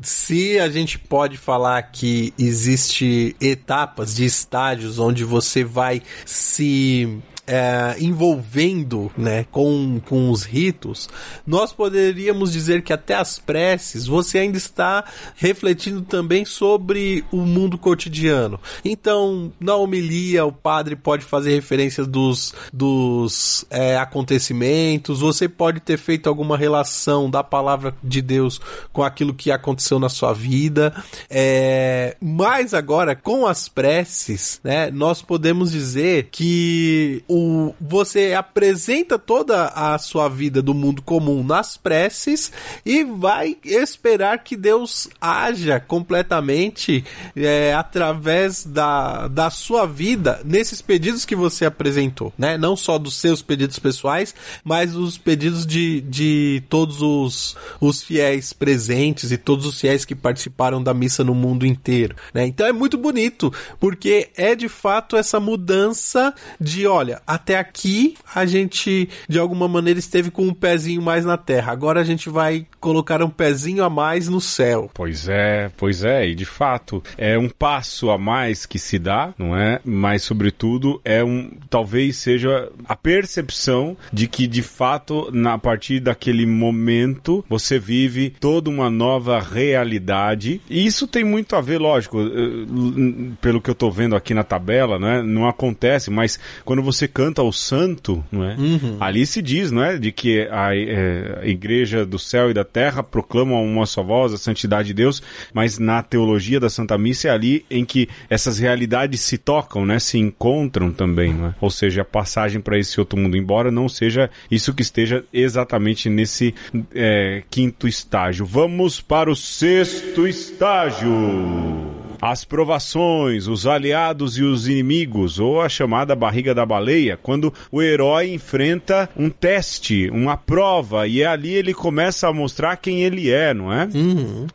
[0.00, 7.96] se a gente pode falar que existe etapas de estágios onde você vai se é,
[7.98, 11.08] envolvendo né, com, com os ritos,
[11.46, 15.04] nós poderíamos dizer que até as preces você ainda está
[15.36, 18.58] refletindo também sobre o mundo cotidiano.
[18.84, 25.98] Então, na homilia, o padre pode fazer referência dos, dos é, acontecimentos, você pode ter
[25.98, 28.60] feito alguma relação da palavra de Deus
[28.92, 30.94] com aquilo que aconteceu na sua vida.
[31.28, 39.66] É, mas agora, com as preces, né, nós podemos dizer que o, você apresenta toda
[39.66, 42.52] a sua vida do mundo comum nas preces
[42.86, 51.24] e vai esperar que Deus haja completamente é, através da, da sua vida nesses pedidos
[51.24, 52.56] que você apresentou, né?
[52.56, 58.52] Não só dos seus pedidos pessoais, mas dos pedidos de, de todos os, os fiéis
[58.52, 62.46] presentes e todos os fiéis que participaram da missa no mundo inteiro, né?
[62.46, 68.44] Então é muito bonito, porque é de fato essa mudança de, olha, até aqui a
[68.46, 72.66] gente de alguma maneira esteve com um pezinho mais na terra, agora a gente vai
[72.80, 74.90] colocar um pezinho a mais no céu.
[74.92, 79.32] Pois é, pois é, e de fato é um passo a mais que se dá,
[79.38, 79.80] não é?
[79.84, 86.00] Mas sobretudo é um, talvez seja a percepção de que de fato na a partir
[86.00, 92.20] daquele momento você vive toda uma nova realidade e isso tem muito a ver, lógico,
[92.20, 95.22] eh, pelo que eu tô vendo aqui na tabela, não é?
[95.22, 98.56] Não acontece, mas quando você canta o santo, não é?
[98.98, 102.64] Ali se diz, não é, de que a, eh, a igreja do céu e da
[102.64, 105.22] terra proclamam uma só voz a santidade de Deus,
[105.52, 110.00] mas na teologia da Santa Missa é ali em que essas realidades se tocam, né?
[110.00, 111.54] Se encontram também, não é?
[111.60, 116.10] Ou seja, a passagem para esse outro mundo, embora não seja isso que esteja exatamente
[116.10, 116.52] nesse
[116.92, 118.44] eh, quinto estágio.
[118.44, 121.93] Vamos para o sexto estágio.
[122.24, 127.82] As provações, os aliados e os inimigos, ou a chamada barriga da baleia, quando o
[127.82, 133.52] herói enfrenta um teste, uma prova, e ali ele começa a mostrar quem ele é,
[133.52, 133.86] não é?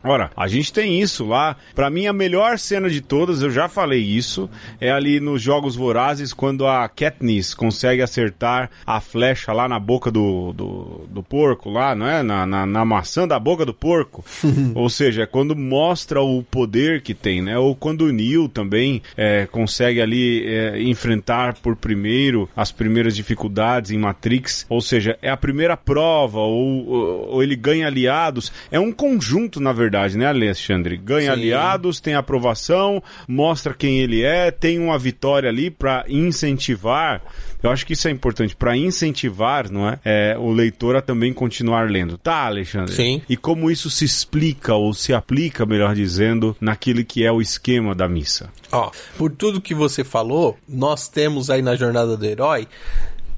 [0.04, 1.56] Ora, a gente tem isso lá.
[1.76, 4.50] Pra mim, a melhor cena de todas, eu já falei isso,
[4.82, 10.10] é ali nos Jogos Vorazes, quando a Katniss consegue acertar a flecha lá na boca
[10.10, 12.24] do, do, do porco, lá, não é?
[12.24, 14.26] Na, na, na maçã da boca do porco.
[14.74, 17.59] Ou seja, é quando mostra o poder que tem, né?
[17.60, 23.92] Ou quando o Neo também é, consegue ali é, enfrentar por primeiro as primeiras dificuldades
[23.92, 24.66] em Matrix.
[24.70, 28.52] Ou seja, é a primeira prova, ou, ou, ou ele ganha aliados.
[28.72, 30.98] É um conjunto, na verdade, né, Alexandre?
[30.98, 31.40] Ganha Sim.
[31.40, 37.22] aliados, tem aprovação, mostra quem ele é, tem uma vitória ali pra incentivar.
[37.62, 40.00] Eu acho que isso é importante pra incentivar, não é?
[40.04, 42.18] É, o leitor a também continuar lendo.
[42.18, 42.94] Tá, Alexandre?
[42.94, 43.22] Sim.
[43.28, 47.94] E como isso se explica ou se aplica, melhor dizendo, naquilo que é o esquema
[47.94, 48.50] da missa?
[48.72, 52.68] Ó, por tudo que você falou, nós temos aí na jornada do herói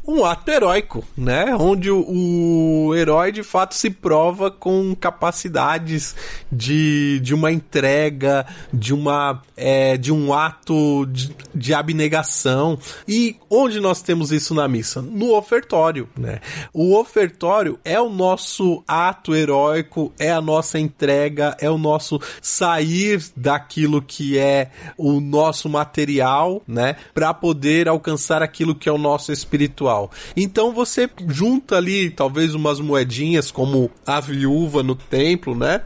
[0.08, 1.56] um ato heróico, né?
[1.58, 6.16] Onde o, o herói de fato se prova com capacidades
[6.52, 12.78] de, de uma entrega, de uma é, de um ato de, de abnegação.
[13.08, 15.02] E onde nós temos isso na missa?
[15.02, 16.40] No ofertório, né?
[16.74, 23.24] O ofertório é o nosso ato heróico, é a nossa entrega, é o nosso sair
[23.36, 29.32] daquilo que é o nosso material, né, para poder alcançar aquilo que é o nosso
[29.32, 29.91] espiritual.
[30.36, 35.82] Então você junta ali talvez umas moedinhas como a viúva no templo, né?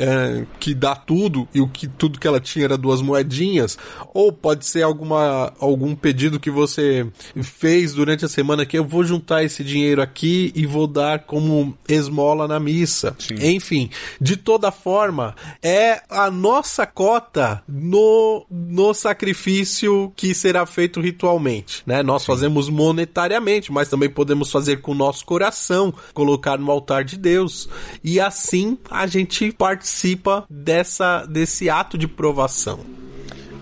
[0.00, 3.76] É, que dá tudo e o que tudo que ela tinha era duas moedinhas,
[4.14, 7.06] ou pode ser alguma algum pedido que você
[7.42, 11.76] fez durante a semana que eu vou juntar esse dinheiro aqui e vou dar como
[11.86, 13.14] esmola na missa.
[13.42, 21.82] Enfim, de toda forma, é a nossa cota no, no sacrifício que será feito ritualmente,
[21.84, 22.02] né?
[22.02, 27.18] Nós fazemos monetariamente, mas também podemos fazer com o nosso coração, colocar no altar de
[27.18, 27.68] Deus.
[28.02, 29.89] E assim a gente participa
[30.48, 32.80] dessa desse ato de provação.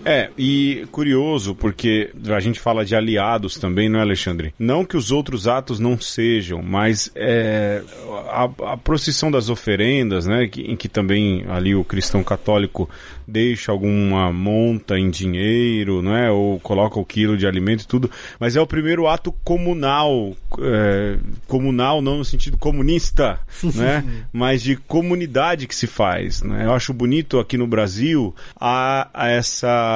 [0.05, 4.53] É, e curioso, porque a gente fala de aliados também, não é, Alexandre?
[4.57, 7.81] Não que os outros atos não sejam, mas é,
[8.29, 12.89] a, a procissão das oferendas, né, que- em que também ali o cristão católico
[13.27, 16.31] deixa alguma monta em dinheiro, não é?
[16.31, 21.17] Ou coloca o quilo de alimento e tudo, mas é o primeiro ato comunal, é,
[21.47, 23.39] comunal não no sentido comunista,
[23.75, 24.03] né?
[24.33, 26.65] Mas de comunidade que se faz, né?
[26.65, 29.88] Eu acho bonito aqui no Brasil a, a essa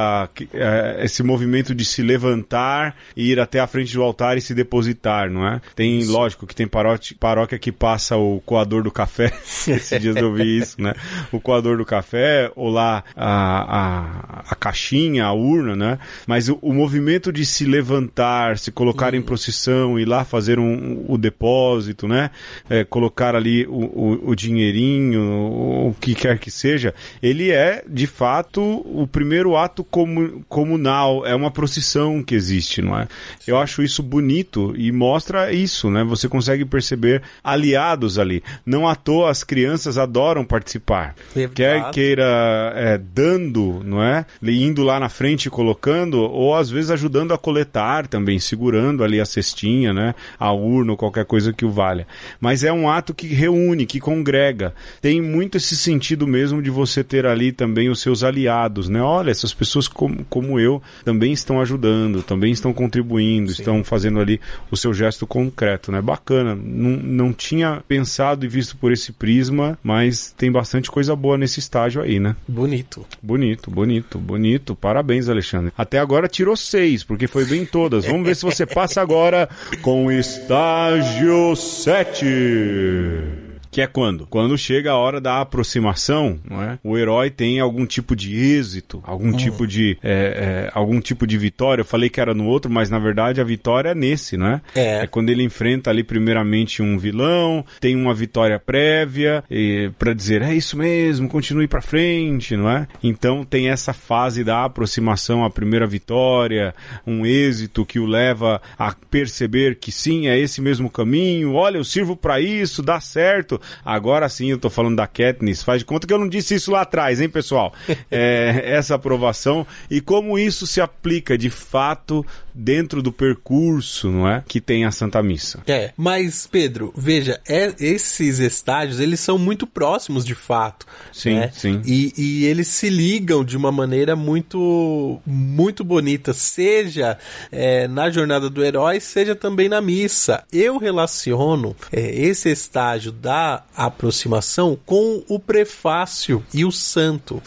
[0.54, 4.54] é, esse movimento de se levantar e ir até a frente do altar e se
[4.54, 5.62] depositar, não é?
[5.76, 9.26] Tem, lógico, que tem paróquia, paróquia que passa o coador do café.
[9.68, 10.94] Esses dias eu vi isso, né?
[11.32, 16.00] O coador do café, ou lá a, a, a caixinha, a urna, né?
[16.28, 21.06] Mas o, o movimento de se levantar, se colocar em procissão, ir lá fazer um,
[21.08, 22.30] o depósito, né?
[22.70, 28.08] É, colocar ali o, o, o dinheirinho, o que quer que seja, ele é, de
[28.08, 33.08] fato, o primeiro ato comu- comunal, é uma procissão que existe, não é?
[33.48, 36.04] Eu acho isso bonito e mostra isso, né?
[36.04, 38.44] Você consegue perceber aliados ali.
[38.66, 41.16] Não à toa as crianças adoram participar.
[41.34, 41.56] Verdade.
[41.56, 44.26] Quer queira é, dando, não é?
[44.42, 49.20] Indo lá na frente e colocando, ou às vezes ajudando a coletar também, segurando ali
[49.20, 50.16] a cestinha, né?
[50.40, 52.08] A urna ou qualquer coisa que o valha.
[52.40, 54.74] Mas é um ato que reúne, que congrega.
[55.02, 59.02] Tem muito esse sentido mesmo de você ter ali também os seus aliados, né?
[59.02, 64.40] Olha, essas pessoas como, como eu também estão ajudando, também estão contribuindo, estão fazendo ali
[64.72, 66.02] o seu gesto concreto, né?
[66.02, 66.56] Bacana.
[66.56, 71.60] Não, não tinha pensado e visto por esse prisma, mas tem bastante coisa boa nesse
[71.60, 72.36] estágio aí, né?
[72.48, 73.06] Bonito.
[73.22, 74.76] Bonito, bonito, bonito.
[74.76, 75.72] Parabéns, Alexandre.
[75.78, 78.06] Até agora tirou seis, porque foi bem todas.
[78.06, 79.50] Vamos ver se você passa agora
[79.82, 83.43] com estágio 7.
[83.74, 84.28] Que é quando?
[84.28, 86.78] Quando chega a hora da aproximação, não é?
[86.84, 91.36] O herói tem algum tipo de êxito, algum tipo de é, é, algum tipo de
[91.40, 91.82] vitória.
[91.82, 94.62] Eu falei que era no outro, mas na verdade a vitória é nesse, não é?
[94.76, 95.08] É.
[95.08, 100.54] Quando ele enfrenta ali primeiramente um vilão, tem uma vitória prévia e para dizer é
[100.54, 102.88] isso mesmo, continue pra frente, não é?
[103.02, 106.76] Então tem essa fase da aproximação, a primeira vitória,
[107.08, 111.56] um êxito que o leva a perceber que sim, é esse mesmo caminho.
[111.56, 113.60] Olha, eu sirvo pra isso, dá certo.
[113.84, 116.72] Agora sim eu tô falando da Katniss, faz de conta que eu não disse isso
[116.72, 117.74] lá atrás, hein, pessoal?
[118.12, 124.44] É, essa aprovação e como isso se aplica de fato dentro do percurso, não é?
[124.48, 125.62] Que tem a Santa Missa.
[125.68, 130.86] É, mas Pedro, veja, é- esses estágios eles são muito próximos de fato.
[131.12, 131.52] Sim, né?
[131.54, 131.82] sim.
[131.86, 137.18] E, e eles se ligam de uma maneira muito muito bonita, seja
[137.52, 140.44] é, na jornada do herói, seja também na missa.
[140.52, 147.42] Eu relaciono é, esse estágio da aproximação com o prefácio e o santo.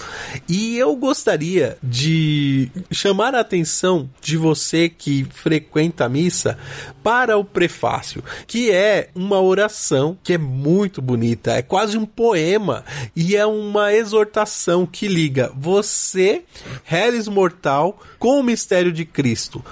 [0.48, 6.58] E eu gostaria de chamar a atenção de você que frequenta a missa
[7.02, 12.84] para o prefácio, que é uma oração que é muito bonita, é quase um poema
[13.14, 16.42] e é uma exortação que liga você,
[16.84, 19.64] Reles mortal, com o mistério de Cristo.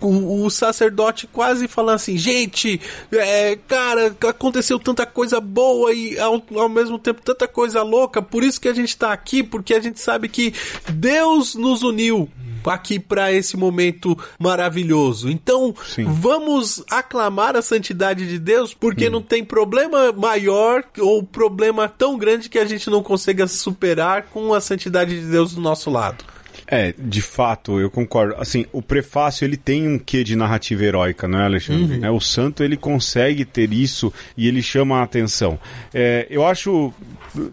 [0.00, 2.80] O, o sacerdote quase falando assim, gente,
[3.12, 8.42] é, cara, aconteceu tanta coisa boa e ao, ao mesmo tempo tanta coisa louca, por
[8.42, 10.52] isso que a gente tá aqui, porque a gente sabe que
[10.92, 12.28] Deus nos uniu
[12.70, 15.30] aqui para esse momento maravilhoso.
[15.30, 16.04] Então, Sim.
[16.04, 22.48] vamos aclamar a santidade de Deus, porque não tem problema maior ou problema tão grande
[22.48, 26.24] que a gente não consiga superar com a santidade de Deus do nosso lado.
[26.66, 28.34] É, de fato, eu concordo.
[28.38, 31.98] Assim, o prefácio ele tem um quê de narrativa heróica, não é, Alexandre?
[31.98, 32.04] Uhum.
[32.04, 35.58] É, o santo ele consegue ter isso e ele chama a atenção.
[35.92, 36.92] É, eu acho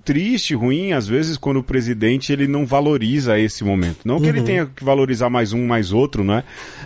[0.04, 4.00] triste, ruim, às vezes, quando o presidente ele não valoriza esse momento.
[4.06, 4.30] Não que Uhum.
[4.30, 6.44] ele tenha que valorizar mais um, mais outro, né?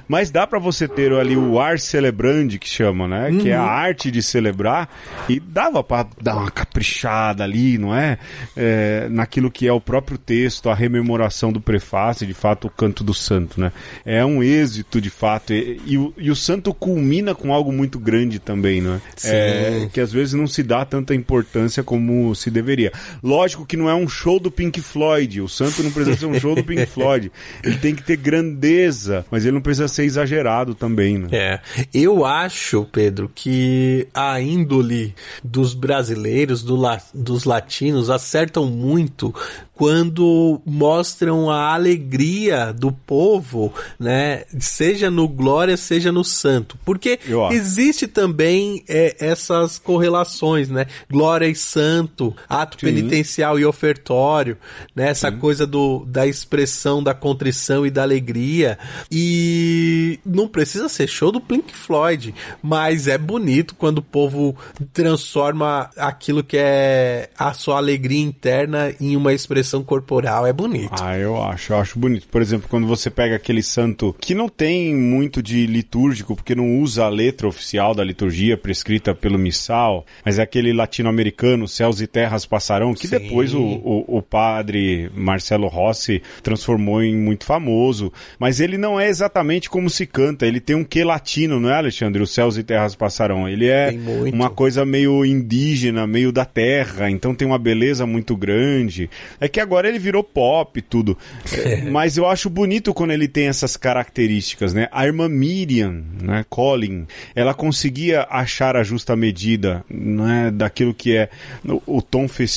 [0.08, 3.32] Mas dá pra você ter ali o ar celebrande que chama, né?
[3.42, 3.68] Que é a Uhum.
[3.70, 4.90] arte de celebrar
[5.30, 8.18] e dava pra dar uma caprichada ali, não é?
[8.56, 13.04] É, Naquilo que é o próprio texto, a rememoração do prefácio, de fato, o canto
[13.04, 13.72] do santo, né?
[14.06, 15.54] É um êxito, de fato.
[15.54, 19.00] E, e o, e o santo culmina com algo muito grande também, né?
[19.24, 22.83] É, que às vezes não se dá tanta importância como se deveria.
[23.22, 25.42] Lógico que não é um show do Pink Floyd.
[25.42, 27.32] O santo não precisa ser um show do Pink Floyd.
[27.64, 31.28] Ele tem que ter grandeza, mas ele não precisa ser exagerado também, né?
[31.32, 31.60] É,
[31.94, 35.14] eu acho, Pedro, que a índole
[35.44, 39.34] dos brasileiros, do la- dos latinos, acertam muito
[39.76, 44.44] quando mostram a alegria do povo, né?
[44.60, 46.78] Seja no glória, seja no santo.
[46.86, 47.56] Porque Eu acho.
[47.58, 50.86] existe também é, essas correlações, né?
[51.10, 52.36] Glória e santo,
[52.74, 52.88] ato Sim.
[52.94, 54.58] penitencial e ofertório,
[54.96, 55.10] né?
[55.10, 58.78] Essa coisa do, da expressão da contrição e da alegria.
[59.12, 64.56] E não precisa ser show do Pink Floyd, mas é bonito quando o povo
[64.92, 70.46] transforma aquilo que é a sua alegria interna em uma expressão corporal.
[70.46, 70.96] É bonito.
[71.02, 72.28] Ah, eu acho, eu acho bonito.
[72.28, 76.80] Por exemplo, quando você pega aquele santo que não tem muito de litúrgico, porque não
[76.80, 82.08] usa a letra oficial da liturgia prescrita pelo missal, mas é aquele latino-americano, Céus e
[82.08, 83.20] Terras Passarão, que Sim.
[83.20, 88.12] depois o, o, o padre Marcelo Rossi transformou em muito famoso.
[88.40, 91.74] Mas ele não é exatamente como se canta, ele tem um quê latino, não é,
[91.74, 92.22] Alexandre?
[92.22, 93.50] Os Céus e Terras Passarão.
[93.50, 93.94] Ele é
[94.32, 99.10] uma coisa meio indígena, meio da terra, então tem uma beleza muito grande.
[99.42, 101.18] É que agora ele virou pop e tudo.
[101.54, 104.88] É, Mas eu acho bonito quando ele tem essas características, né?
[104.92, 107.06] A irmã Miriam, né, Colin,
[107.36, 111.30] ela conseguia achar a justa medida, né, daquilo que é
[111.64, 112.53] o, o tom festivo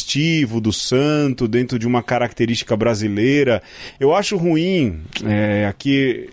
[0.61, 3.63] do santo dentro de uma característica brasileira.
[3.99, 6.29] Eu acho ruim, é, aqui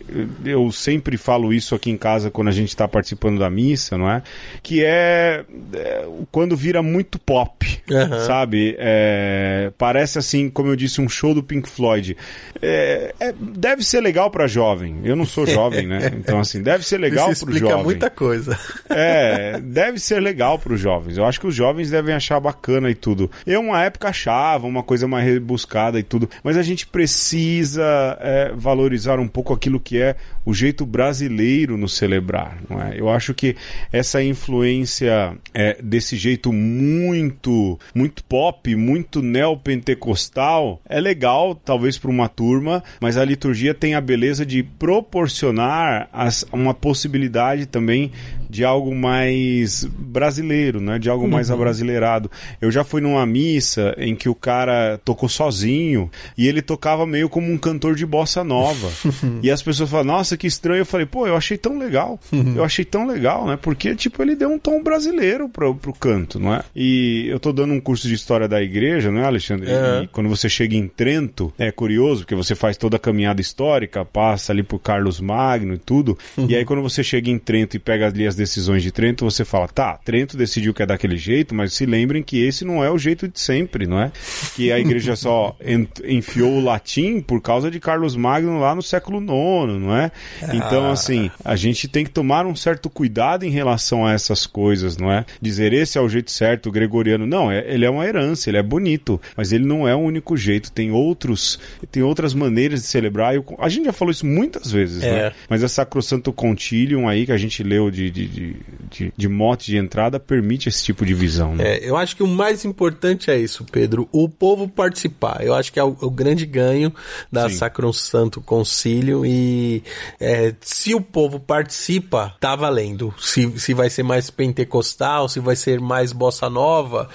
[0.45, 4.09] eu sempre falo isso aqui em casa quando a gente está participando da missa, não
[4.09, 4.21] é?
[4.61, 5.43] Que é,
[5.73, 8.25] é, quando vira muito pop, Aham.
[8.25, 8.75] sabe?
[8.79, 12.17] É, parece assim, como eu disse, um show do Pink Floyd.
[12.61, 15.01] É, é, deve ser legal para jovem.
[15.03, 16.11] Eu não sou jovem, né?
[16.23, 17.85] Então assim, deve ser legal Isso pro explica jovem.
[17.85, 18.57] muita coisa.
[18.89, 21.17] É, deve ser legal para os jovens.
[21.17, 23.29] Eu acho que os jovens devem achar bacana e tudo.
[23.45, 26.29] Eu, uma época, achava uma coisa mais rebuscada e tudo.
[26.43, 31.87] Mas a gente precisa é, valorizar um pouco aquilo que é o jeito brasileiro no
[31.87, 32.57] celebrar.
[32.69, 32.99] Não é?
[32.99, 33.55] Eu acho que
[33.91, 42.27] essa influência é, desse jeito muito, muito pop, muito neopentecostal é legal, talvez para uma
[42.29, 48.11] turma, mas a liturgia tem a beleza de proporcionar as- uma possibilidade também
[48.53, 50.99] de algo mais brasileiro, né?
[50.99, 52.29] De algo mais abrasileirado.
[52.61, 57.27] Eu já fui numa missa em que o cara tocou sozinho e ele tocava meio
[57.27, 58.91] como um cantor de bossa nova.
[59.41, 60.81] e as pessoas falam, nossa, que estranho.
[60.81, 62.19] Eu falei, pô, eu achei tão legal.
[62.55, 63.57] eu achei tão legal, né?
[63.59, 66.63] Porque, tipo, ele deu um tom brasileiro pro, pro canto, não é?
[66.75, 69.71] E eu tô dando um curso de história da igreja, não é, Alexandre?
[69.71, 70.03] É.
[70.03, 74.05] E quando você chega em Trento, é curioso, porque você faz toda a caminhada histórica,
[74.05, 76.15] passa ali por Carlos Magno e tudo.
[76.47, 79.43] E aí, quando você chega em Trento e pega ali as decisões de Trento, você
[79.45, 82.89] fala, tá, Trento decidiu que é daquele jeito, mas se lembrem que esse não é
[82.91, 84.11] o jeito de sempre, não é?
[84.55, 88.81] Que a igreja só en- enfiou o latim por causa de Carlos Magno lá no
[88.81, 90.11] século IX, não é?
[90.53, 94.97] Então, assim, a gente tem que tomar um certo cuidado em relação a essas coisas,
[94.97, 95.25] não é?
[95.41, 97.25] Dizer esse é o jeito certo, o gregoriano.
[97.25, 100.35] Não, é, ele é uma herança, ele é bonito, mas ele não é o único
[100.37, 100.71] jeito.
[100.71, 101.59] Tem outros,
[101.91, 103.35] tem outras maneiras de celebrar.
[103.35, 105.11] Eu- a gente já falou isso muitas vezes, É.
[105.29, 105.31] né?
[105.49, 108.55] Mas a Sacrosanto Concilium aí que a gente leu de, de, de,
[108.89, 111.75] de, de mote de entrada permite esse tipo de visão, né?
[111.75, 114.09] É, eu acho que o mais importante é isso, Pedro.
[114.11, 115.43] O povo participar.
[115.43, 116.93] Eu acho que é o, o grande ganho
[117.31, 117.55] da Sim.
[117.55, 119.25] Sacrosanto Concílio.
[119.25, 119.83] E
[120.19, 123.13] é, se o povo participa, tá valendo.
[123.19, 127.07] Se, se vai ser mais pentecostal, se vai ser mais bossa nova.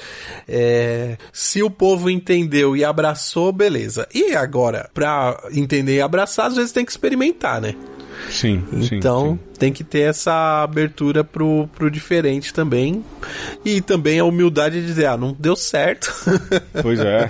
[0.46, 4.06] é, se o povo entendeu e abraçou, beleza.
[4.14, 7.74] E agora, pra entender e abraçar, às vezes tem que experimentar, né?
[8.30, 8.96] Sim, sim.
[8.96, 9.47] Então sim.
[9.58, 13.04] Tem que ter essa abertura pro, pro diferente também.
[13.64, 16.14] E também a humildade de dizer, ah, não deu certo.
[16.80, 17.28] Pois é,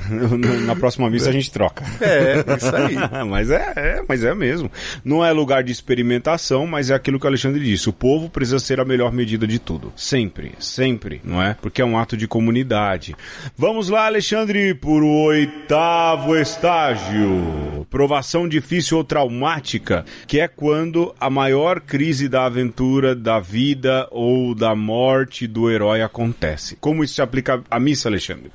[0.67, 1.85] na próxima missa a gente troca.
[2.01, 2.97] é, isso aí.
[3.27, 4.71] mas é, é, mas é mesmo.
[5.05, 7.89] Não é lugar de experimentação, mas é aquilo que o Alexandre disse.
[7.89, 9.93] O povo precisa ser a melhor medida de tudo.
[9.97, 11.57] Sempre, sempre, não é?
[11.61, 13.17] Porque é um ato de comunidade.
[13.57, 17.87] Vamos lá, Alexandre, por o oitavo estágio.
[17.89, 24.55] Provação difícil ou traumática, que é quando a maior crise da aventura, da vida ou
[24.55, 26.77] da morte do herói acontece.
[26.77, 28.51] Como isso se aplica à missa, Alexandre?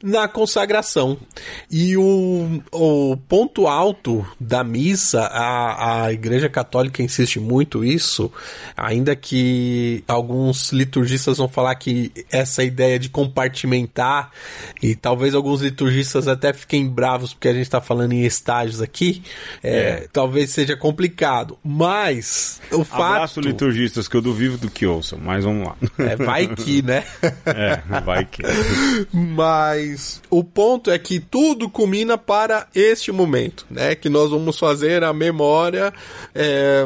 [0.00, 1.18] Na consagração.
[1.68, 8.30] E o, o ponto alto da missa, a, a Igreja Católica insiste muito isso,
[8.76, 14.30] ainda que alguns liturgistas vão falar que essa ideia de compartimentar,
[14.80, 19.22] e talvez alguns liturgistas até fiquem bravos porque a gente está falando em estágios aqui,
[19.62, 21.58] é, talvez seja complicado.
[21.64, 23.46] Mas o Abraço, fato.
[23.46, 25.76] liturgistas, que eu duvido do que ouçam, mas vamos lá.
[25.98, 27.04] É, vai que, né?
[27.46, 28.42] É, vai que.
[29.12, 33.94] Mas o ponto é que tudo culmina para este momento, né?
[33.94, 35.92] Que nós vamos fazer a memória
[36.34, 36.84] é,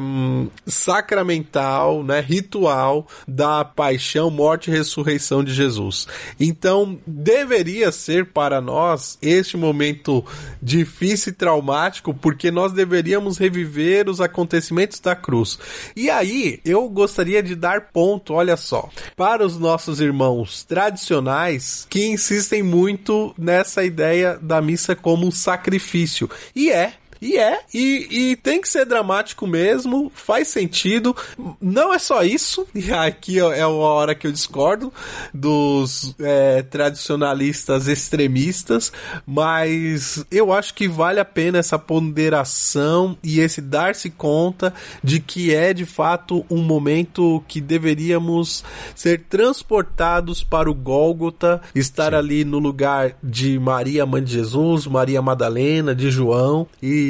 [0.67, 2.21] sacramental, né?
[2.21, 6.07] Ritual da paixão, morte e ressurreição de Jesus.
[6.39, 10.25] Então, deveria ser para nós este momento
[10.63, 15.59] difícil e traumático, porque nós deveríamos reviver os acontecimentos da cruz.
[15.99, 22.07] E aí, eu gostaria de dar ponto, olha só, para os nossos irmãos tradicionais que
[22.07, 26.31] insistem muito nessa ideia da missa como um sacrifício.
[26.55, 26.93] E é.
[27.21, 31.15] E é, e, e tem que ser dramático mesmo, faz sentido.
[31.61, 34.93] Não é só isso, e aqui é a hora que eu discordo
[35.33, 38.93] dos é, tradicionalistas extremistas,
[39.27, 45.55] mas eu acho que vale a pena essa ponderação e esse dar-se conta de que
[45.55, 48.65] é de fato um momento que deveríamos
[48.95, 55.21] ser transportados para o Gólgota, estar ali no lugar de Maria, mãe de Jesus, Maria
[55.21, 57.08] Madalena, de João e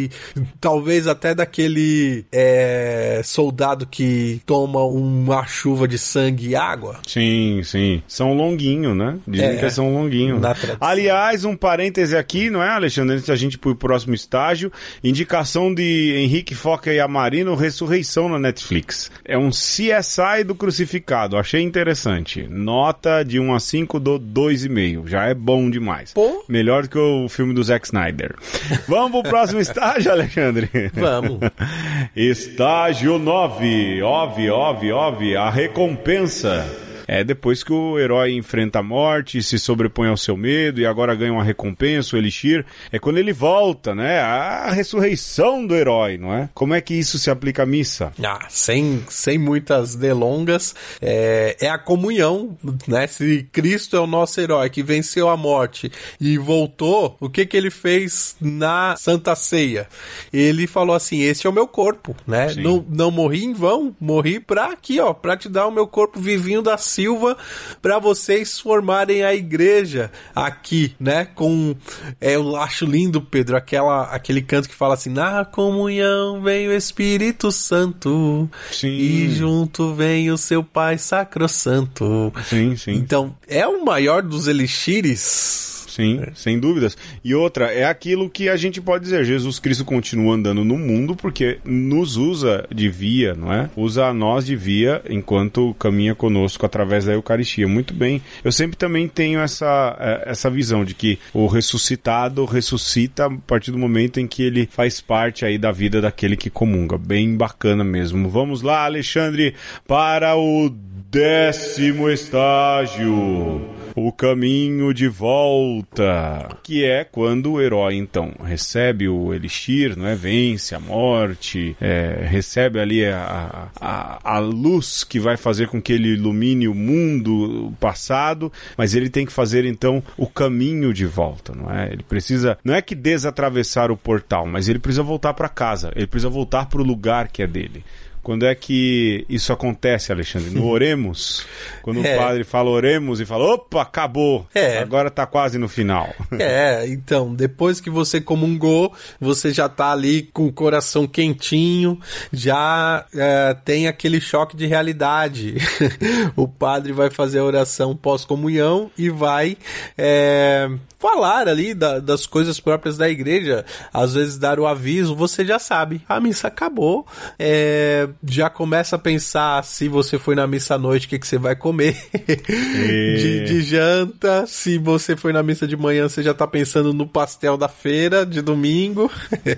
[0.61, 7.01] talvez até daquele é, soldado que toma uma chuva de sangue e água.
[7.07, 8.03] Sim, sim.
[8.07, 9.19] São Longuinho, né?
[9.27, 9.57] Dizem É.
[9.57, 10.41] que é São Longuinho.
[10.81, 13.15] Aliás, um parêntese aqui, não é, Alexandre?
[13.17, 14.71] Antes da gente ir pro próximo estágio,
[15.03, 19.11] indicação de Henrique Foca e Amarino, Ressurreição na Netflix.
[19.25, 21.37] É um CSI do crucificado.
[21.37, 22.47] Achei interessante.
[22.49, 25.07] Nota de 1 a 5 do 2,5.
[25.09, 26.13] Já é bom demais.
[26.13, 26.45] Pô.
[26.49, 28.35] Melhor que o filme do Zack Snyder.
[28.89, 30.91] Vamos pro próximo estágio, Alexandre?
[30.93, 31.41] Vamos.
[32.15, 34.03] Estágio 9.
[34.03, 35.37] Ove, ove, ove.
[35.37, 36.88] A recompensa.
[37.09, 41.15] É depois que o herói enfrenta a morte, se sobrepõe ao seu medo e agora
[41.15, 42.67] ganha uma recompensa, o Elixir.
[42.93, 44.21] É quando ele volta, né?
[44.21, 46.51] A ressurreição do herói, não é?
[46.53, 48.13] Como é que isso se aplica à missa?
[48.23, 52.55] Ah, sem, sem muitas delongas, é, é a comunhão,
[52.87, 53.07] né?
[53.07, 55.91] Se Cristo é o nosso herói que venceu a morte
[56.21, 59.89] e voltou, o que que ele fez na Santa Ceia?
[60.31, 62.51] Ele falou assim: Este é o meu corpo, né?
[62.51, 62.63] Sim.
[62.63, 66.21] Não, não morri em vão, morri pra aqui, ó, pra te dar o meu corpo
[66.21, 67.37] vivinho da Silva,
[67.81, 71.25] pra vocês formarem a igreja aqui, né?
[71.25, 71.77] Com,
[72.21, 76.73] é, eu acho lindo, Pedro, aquela, aquele canto que fala assim: Na comunhão vem o
[76.73, 78.51] Espírito Santo.
[78.73, 78.89] Sim.
[78.89, 82.33] E junto vem o seu Pai Sacrosanto.
[82.45, 82.95] Sim, sim.
[82.95, 85.68] Então, é o maior dos elixires
[85.99, 86.97] Sim, sem dúvidas.
[87.25, 91.17] E outra, é aquilo que a gente pode dizer, Jesus Cristo continua andando no mundo
[91.17, 93.69] porque nos usa de via, não é?
[93.75, 97.67] Usa a nós de via enquanto caminha conosco através da Eucaristia.
[97.67, 98.23] Muito bem.
[98.45, 103.73] Eu sempre também tenho essa, eh, essa visão de que o ressuscitado ressuscita a partir
[103.73, 106.97] do momento em que ele faz parte aí da vida daquele que comunga.
[106.97, 108.29] Bem bacana mesmo.
[108.29, 109.53] Vamos lá, Alexandre,
[109.85, 110.71] para o
[111.11, 113.78] décimo estágio.
[114.01, 120.15] O caminho de volta, que é quando o herói então recebe o elixir, não é?
[120.15, 125.93] Vence a morte, é, recebe ali a, a, a luz que vai fazer com que
[125.93, 131.05] ele ilumine o mundo o passado, mas ele tem que fazer então o caminho de
[131.05, 131.93] volta, não é?
[131.93, 136.07] Ele precisa, não é que desatravessar o portal, mas ele precisa voltar para casa, ele
[136.07, 137.85] precisa voltar para o lugar que é dele.
[138.29, 140.51] Quando é que isso acontece, Alexandre?
[140.51, 141.47] No Oremos?
[141.81, 142.15] Quando É.
[142.15, 144.77] o padre fala Oremos e fala, opa, acabou, É.
[144.81, 146.15] agora tá quase no final.
[146.39, 151.99] É, então, depois que você comungou, você já tá ali com o coração quentinho,
[152.31, 155.55] já é, tem aquele choque de realidade.
[156.37, 159.57] o padre vai fazer a oração pós-comunhão e vai
[159.97, 160.69] é,
[160.99, 165.59] falar ali da- das coisas próprias da igreja, às vezes dar o aviso, você já
[165.59, 167.07] sabe, a missa acabou,
[167.39, 171.27] é, já começa a pensar se você foi na missa à noite, o que, que
[171.27, 171.97] você vai comer
[172.27, 177.07] de, de janta, se você foi na missa de manhã, você já tá pensando no
[177.07, 179.11] pastel da feira de domingo,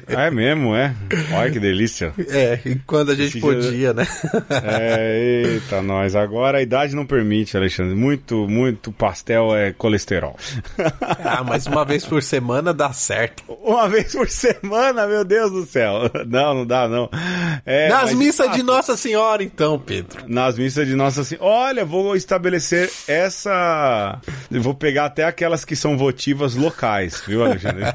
[0.08, 0.94] é mesmo, é?
[1.32, 2.12] Olha que delícia.
[2.28, 4.06] é, e quando a gente Esse podia, dia- né?
[4.50, 6.14] É, eita, nós.
[6.14, 7.94] Agora a idade não permite, Alexandre.
[7.94, 10.36] Muito, muito pastel é colesterol.
[11.24, 13.42] ah, mas uma vez por semana dá certo.
[13.62, 16.10] Uma vez por semana, meu Deus do céu.
[16.26, 17.08] Não, não dá, não.
[17.66, 20.24] É, Nas missas de Nossa Senhora, então, Pedro.
[20.26, 21.46] Nas missas de Nossa Senhora.
[21.46, 24.20] Olha, vou estabelecer essa.
[24.50, 27.84] Eu vou pegar até aquelas que são votivas locais, viu, Alexandre?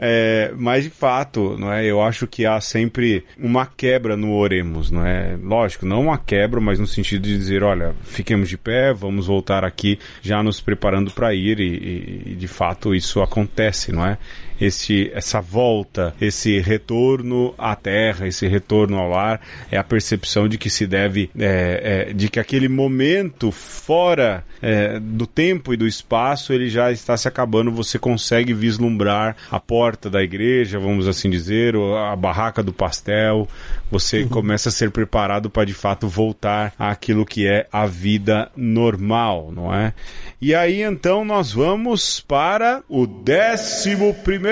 [0.00, 1.84] É, mas de fato, não é?
[1.84, 5.36] Eu acho que há sempre uma quebra no oremos, não é?
[5.42, 9.64] Lógico, não uma quebra, mas no sentido de dizer, olha, fiquemos de pé, vamos voltar
[9.64, 14.18] aqui, já nos preparando para ir e- e, de fato isso acontece, não é?
[14.60, 19.40] Esse, essa volta, esse retorno à terra, esse retorno ao lar,
[19.70, 24.98] é a percepção de que se deve, é, é, de que aquele momento fora é,
[24.98, 30.10] do tempo e do espaço, ele já está se acabando, você consegue vislumbrar a porta
[30.10, 33.46] da igreja, vamos assim dizer, ou a barraca do pastel,
[33.90, 39.52] você começa a ser preparado para de fato voltar àquilo que é a vida normal,
[39.54, 39.94] não é?
[40.40, 44.47] E aí então nós vamos para o décimo primeiro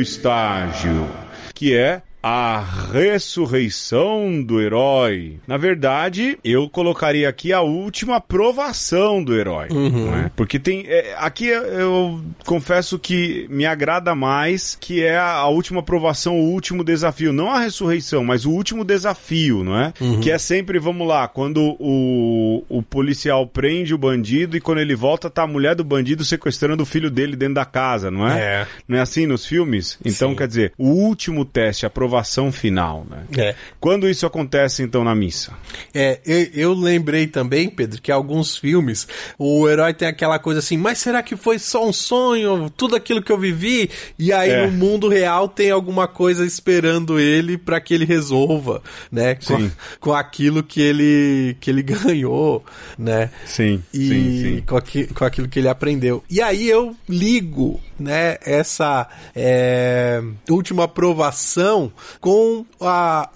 [0.00, 1.08] estágio,
[1.54, 2.62] que é a
[2.92, 5.38] ressurreição do herói.
[5.46, 10.30] Na verdade, eu colocaria aqui a última provação do herói, não é?
[10.36, 15.82] Porque tem é, aqui eu confesso que me agrada mais que é a, a última
[15.82, 19.92] provação, o último desafio, não a ressurreição, mas o último desafio, não é?
[20.20, 24.94] Que é sempre, vamos lá, quando o, o policial prende o bandido e quando ele
[24.94, 28.40] volta tá a mulher do bandido sequestrando o filho dele dentro da casa, não é?
[28.40, 28.66] É.
[28.86, 29.98] Não é assim nos filmes?
[30.04, 30.36] Então, Sim.
[30.36, 33.24] quer dizer, o último teste, a aprovação final, né?
[33.38, 33.54] É.
[33.78, 35.52] Quando isso acontece, então, na missa?
[35.94, 39.06] É, eu, eu lembrei também, Pedro, que alguns filmes
[39.38, 42.68] o herói tem aquela coisa assim, mas será que foi só um sonho?
[42.76, 43.88] Tudo aquilo que eu vivi?
[44.18, 44.66] E aí É.
[44.66, 49.34] no mundo real tem alguma coisa esperando ele pra que ele resolva, né?
[49.36, 49.72] Com, Sim.
[50.00, 52.64] com aquilo que ele, que ele ganhou,
[52.98, 53.30] né?
[53.46, 54.62] Sim, e sim, sim.
[54.66, 56.24] Com, aqui- com aquilo que ele aprendeu.
[56.28, 63.30] E aí eu ligo, né, essa é, última aprovação com a,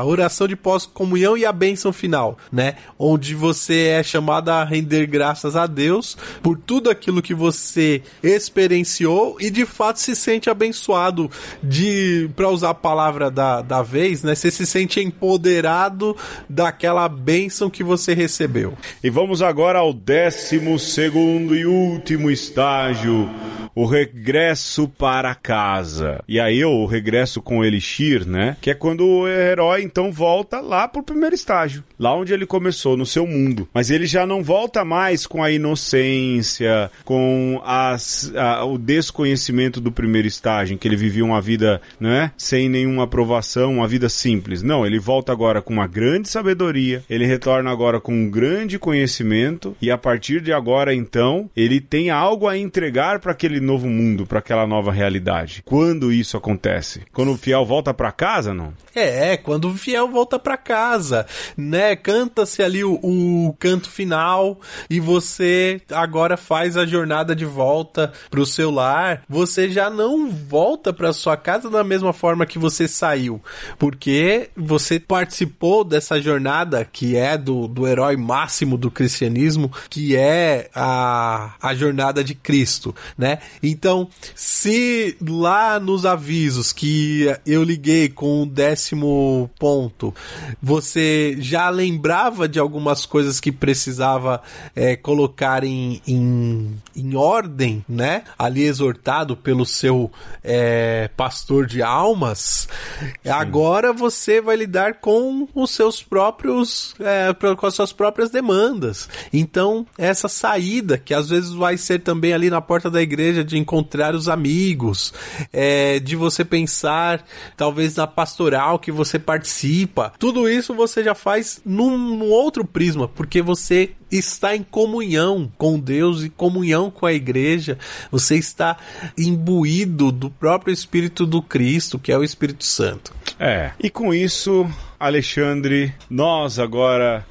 [0.00, 2.74] a oração de pós-comunhão e a bênção final, né?
[2.98, 9.36] Onde você é chamado a render graças a Deus por tudo aquilo que você experienciou
[9.40, 11.30] e de fato se sente abençoado
[11.62, 14.34] de, para usar a palavra da, da vez, né?
[14.34, 16.16] Você se sente empoderado
[16.48, 18.74] daquela bênção que você recebeu.
[19.02, 23.28] E vamos agora ao décimo segundo e último estágio,
[23.74, 26.22] o regresso para casa.
[26.28, 28.56] E aí o regresso com o Elixir, né?
[28.60, 32.96] Que é quando o herói então volta lá pro primeiro estágio, lá onde ele começou,
[32.96, 33.68] no seu mundo.
[33.72, 39.90] Mas ele já não volta mais com a inocência, com as, a- o desconhecimento do
[39.92, 42.32] primeiro estágio, em que ele vivia uma vida, né?
[42.36, 44.62] Sem nenhuma aprovação, uma vida simples.
[44.62, 49.76] Não, ele volta agora com uma grande sabedoria, ele retorna agora com um grande conhecimento
[49.80, 54.26] e a partir de agora então, ele tem algo a entregar para aquele novo mundo,
[54.26, 55.62] para aquela nova realidade.
[55.64, 57.02] Quando isso acontece?
[57.12, 58.74] Quando o fiel volta para casa, não?
[58.92, 61.24] É, quando o fiel volta para casa,
[61.56, 61.94] né?
[61.94, 64.58] Canta-se ali o, o, canto final
[64.88, 69.22] e você agora faz a jornada de volta pro seu lar.
[69.28, 73.40] Você já não volta para sua casa da mesma forma que você saiu,
[73.78, 80.68] porque você participou dessa jornada que é do, do herói máximo do cristianismo, que é
[80.74, 83.38] a, a jornada de Cristo, né?
[83.62, 90.14] Então, se lá nos avisos que eu liguei com o décimo ponto,
[90.62, 94.42] você já lembrava de algumas coisas que precisava
[94.74, 98.24] é, colocar em, em, em, ordem, né?
[98.38, 100.10] Ali exortado pelo seu
[100.42, 103.30] é, pastor de almas, Sim.
[103.30, 109.08] agora você vai lidar com os seus próprios, é, com as suas próprias demandas.
[109.32, 113.58] Então, essa saída, que às vezes vai ser também ali na porta da igreja de
[113.58, 115.12] encontrar os amigos,
[115.52, 117.24] é, de você pensar
[117.56, 120.12] talvez na pastoral que você participa.
[120.18, 125.78] Tudo isso você já faz num, num outro prisma, porque você está em comunhão com
[125.78, 127.78] Deus e comunhão com a igreja.
[128.10, 128.76] Você está
[129.16, 133.12] imbuído do próprio Espírito do Cristo, que é o Espírito Santo.
[133.38, 133.72] É.
[133.78, 137.24] E com isso, Alexandre, nós agora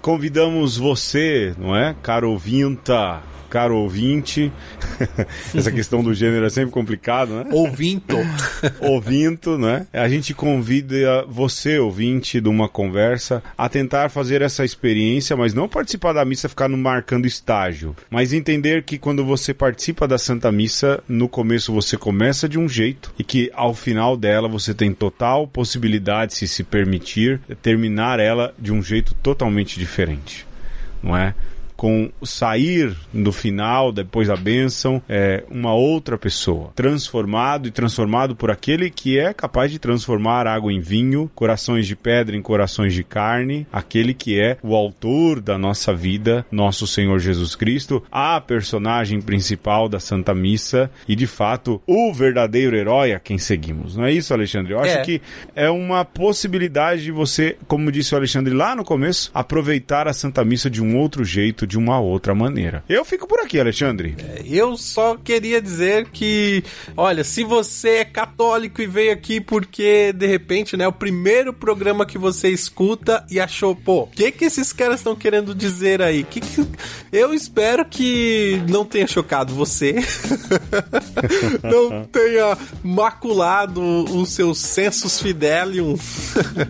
[0.00, 4.52] convidamos você, não é, caro ouvinta, caro ouvinte.
[5.54, 7.46] Essa questão do gênero é sempre complicado, né?
[7.50, 8.16] Ouvinto.
[8.80, 9.86] Ouvinto, né?
[9.92, 15.68] A gente convida você, ouvinte, de uma conversa, a tentar fazer essa experiência, mas não
[15.68, 20.52] participar da missa ficar no marcando estágio, mas entender que quando você participa da Santa
[20.52, 24.92] Missa, no começo você começa de um jeito e que ao final dela você tem
[24.92, 30.46] total possibilidade, se se permitir, terminar ela de um jeito totalmente diferente.
[31.02, 31.34] Não é?
[31.80, 36.72] Com sair no final, depois da bênção, é, uma outra pessoa.
[36.76, 41.96] Transformado e transformado por aquele que é capaz de transformar água em vinho, corações de
[41.96, 47.18] pedra em corações de carne, aquele que é o autor da nossa vida, nosso Senhor
[47.18, 53.18] Jesus Cristo, a personagem principal da Santa Missa e, de fato, o verdadeiro herói a
[53.18, 53.96] quem seguimos.
[53.96, 54.74] Não é isso, Alexandre?
[54.74, 55.00] Eu acho É.
[55.00, 55.22] que
[55.56, 60.44] é uma possibilidade de você, como disse o Alexandre lá no começo, aproveitar a Santa
[60.44, 62.82] Missa de um outro jeito, de uma outra maneira.
[62.88, 64.16] Eu fico por aqui, Alexandre.
[64.44, 66.64] Eu só queria dizer que,
[66.96, 72.04] olha, se você é católico e veio aqui porque, de repente, né, o primeiro programa
[72.04, 76.24] que você escuta e achou, pô, o que que esses caras estão querendo dizer aí?
[76.24, 76.66] Que que...
[77.12, 79.94] Eu espero que não tenha chocado você,
[81.62, 83.80] não tenha maculado
[84.16, 85.96] os seus sensos fidelium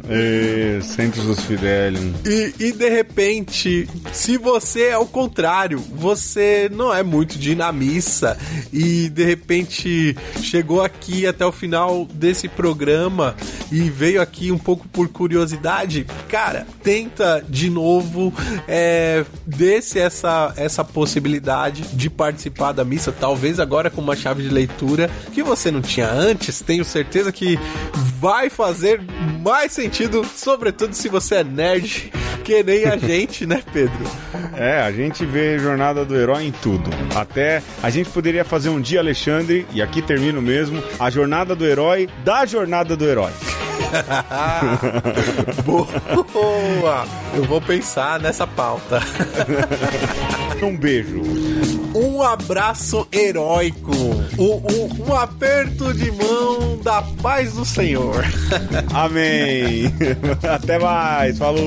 [0.08, 0.78] É,
[1.24, 2.12] dos Fidelium.
[2.26, 8.36] e, e de repente, se você é o contrário, você não é muito dinamissa
[8.72, 13.34] e de repente chegou aqui até o final desse programa
[13.70, 18.32] e veio aqui um pouco por curiosidade, cara, tenta de novo,
[18.66, 24.48] é, desse essa, essa possibilidade de participar da missa, talvez agora com uma chave de
[24.48, 27.58] leitura que você não tinha antes, tenho certeza que
[28.20, 29.00] vai fazer
[29.40, 32.12] mais sentido, sobretudo se você é nerd,
[32.44, 34.04] que nem a gente, né, Pedro?
[34.56, 36.90] É, a gente vê Jornada do Herói em tudo.
[37.14, 41.64] Até a gente poderia fazer um dia, Alexandre, e aqui termino mesmo, a Jornada do
[41.66, 43.30] Herói da Jornada do Herói.
[45.64, 47.04] Boa!
[47.34, 49.00] Eu vou pensar nessa pauta.
[50.62, 51.22] Um beijo.
[51.94, 53.92] Um abraço heróico.
[54.38, 58.22] Um, um- um aperto de mão da paz do Senhor.
[58.92, 59.90] Amém.
[60.46, 61.38] Até mais.
[61.38, 61.64] Falou.